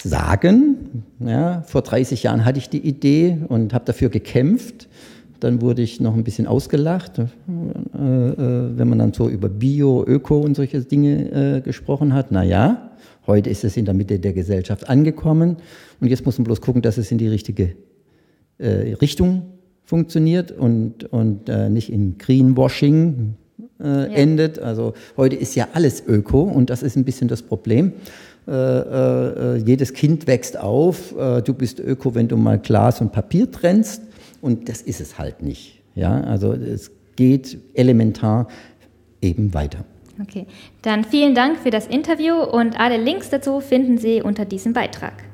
sagen 0.01 1.03
Ja, 1.19 1.61
vor 1.63 1.81
30 1.81 2.23
Jahren 2.23 2.45
hatte 2.45 2.57
ich 2.57 2.69
die 2.69 2.79
Idee 2.79 3.37
und 3.47 3.73
habe 3.73 3.85
dafür 3.85 4.09
gekämpft. 4.09 4.87
Dann 5.39 5.61
wurde 5.61 5.81
ich 5.81 6.01
noch 6.01 6.15
ein 6.15 6.23
bisschen 6.23 6.47
ausgelacht, 6.47 7.19
äh, 7.19 7.23
äh, 7.23 8.77
wenn 8.77 8.89
man 8.89 8.99
dann 8.99 9.13
so 9.13 9.29
über 9.29 9.47
Bio, 9.47 10.03
Öko 10.05 10.39
und 10.39 10.55
solche 10.55 10.81
Dinge 10.81 11.57
äh, 11.57 11.61
gesprochen 11.61 12.13
hat. 12.13 12.31
Naja, 12.31 12.91
heute 13.25 13.49
ist 13.49 13.63
es 13.63 13.77
in 13.77 13.85
der 13.85 13.93
Mitte 13.93 14.19
der 14.19 14.33
Gesellschaft 14.33 14.89
angekommen 14.89 15.57
und 16.01 16.07
jetzt 16.07 16.25
muss 16.25 16.37
man 16.37 16.43
bloß 16.43 16.59
gucken, 16.59 16.81
dass 16.81 16.97
es 16.97 17.11
in 17.11 17.17
die 17.17 17.29
richtige 17.29 17.75
äh, 18.59 18.93
Richtung 18.93 19.43
funktioniert 19.85 20.51
und, 20.51 21.05
und 21.05 21.49
äh, 21.49 21.69
nicht 21.69 21.91
in 21.91 22.17
Greenwashing 22.19 23.33
äh, 23.81 23.87
ja. 23.87 24.05
endet. 24.05 24.59
Also 24.59 24.93
heute 25.17 25.35
ist 25.35 25.55
ja 25.55 25.69
alles 25.73 26.03
Öko 26.07 26.43
und 26.43 26.69
das 26.69 26.83
ist 26.83 26.95
ein 26.95 27.05
bisschen 27.05 27.27
das 27.27 27.41
Problem. 27.41 27.93
Äh, 28.47 28.51
äh, 28.51 29.57
jedes 29.57 29.93
Kind 29.93 30.27
wächst 30.27 30.59
auf, 30.59 31.17
äh, 31.17 31.41
du 31.41 31.53
bist 31.53 31.79
Öko, 31.79 32.15
wenn 32.15 32.27
du 32.27 32.37
mal 32.37 32.59
Glas 32.59 33.01
und 33.01 33.11
Papier 33.11 33.51
trennst 33.51 34.03
und 34.41 34.69
das 34.69 34.81
ist 34.81 35.01
es 35.01 35.17
halt 35.17 35.41
nicht. 35.41 35.81
Ja, 35.95 36.21
also 36.21 36.53
es 36.53 36.91
geht 37.15 37.57
elementar 37.73 38.47
eben 39.21 39.53
weiter. 39.53 39.85
Okay, 40.21 40.47
dann 40.81 41.03
vielen 41.03 41.33
Dank 41.33 41.57
für 41.57 41.69
das 41.69 41.87
Interview 41.87 42.35
und 42.35 42.79
alle 42.79 42.97
Links 42.97 43.29
dazu 43.29 43.59
finden 43.59 43.97
Sie 43.97 44.21
unter 44.21 44.45
diesem 44.45 44.73
Beitrag. 44.73 45.28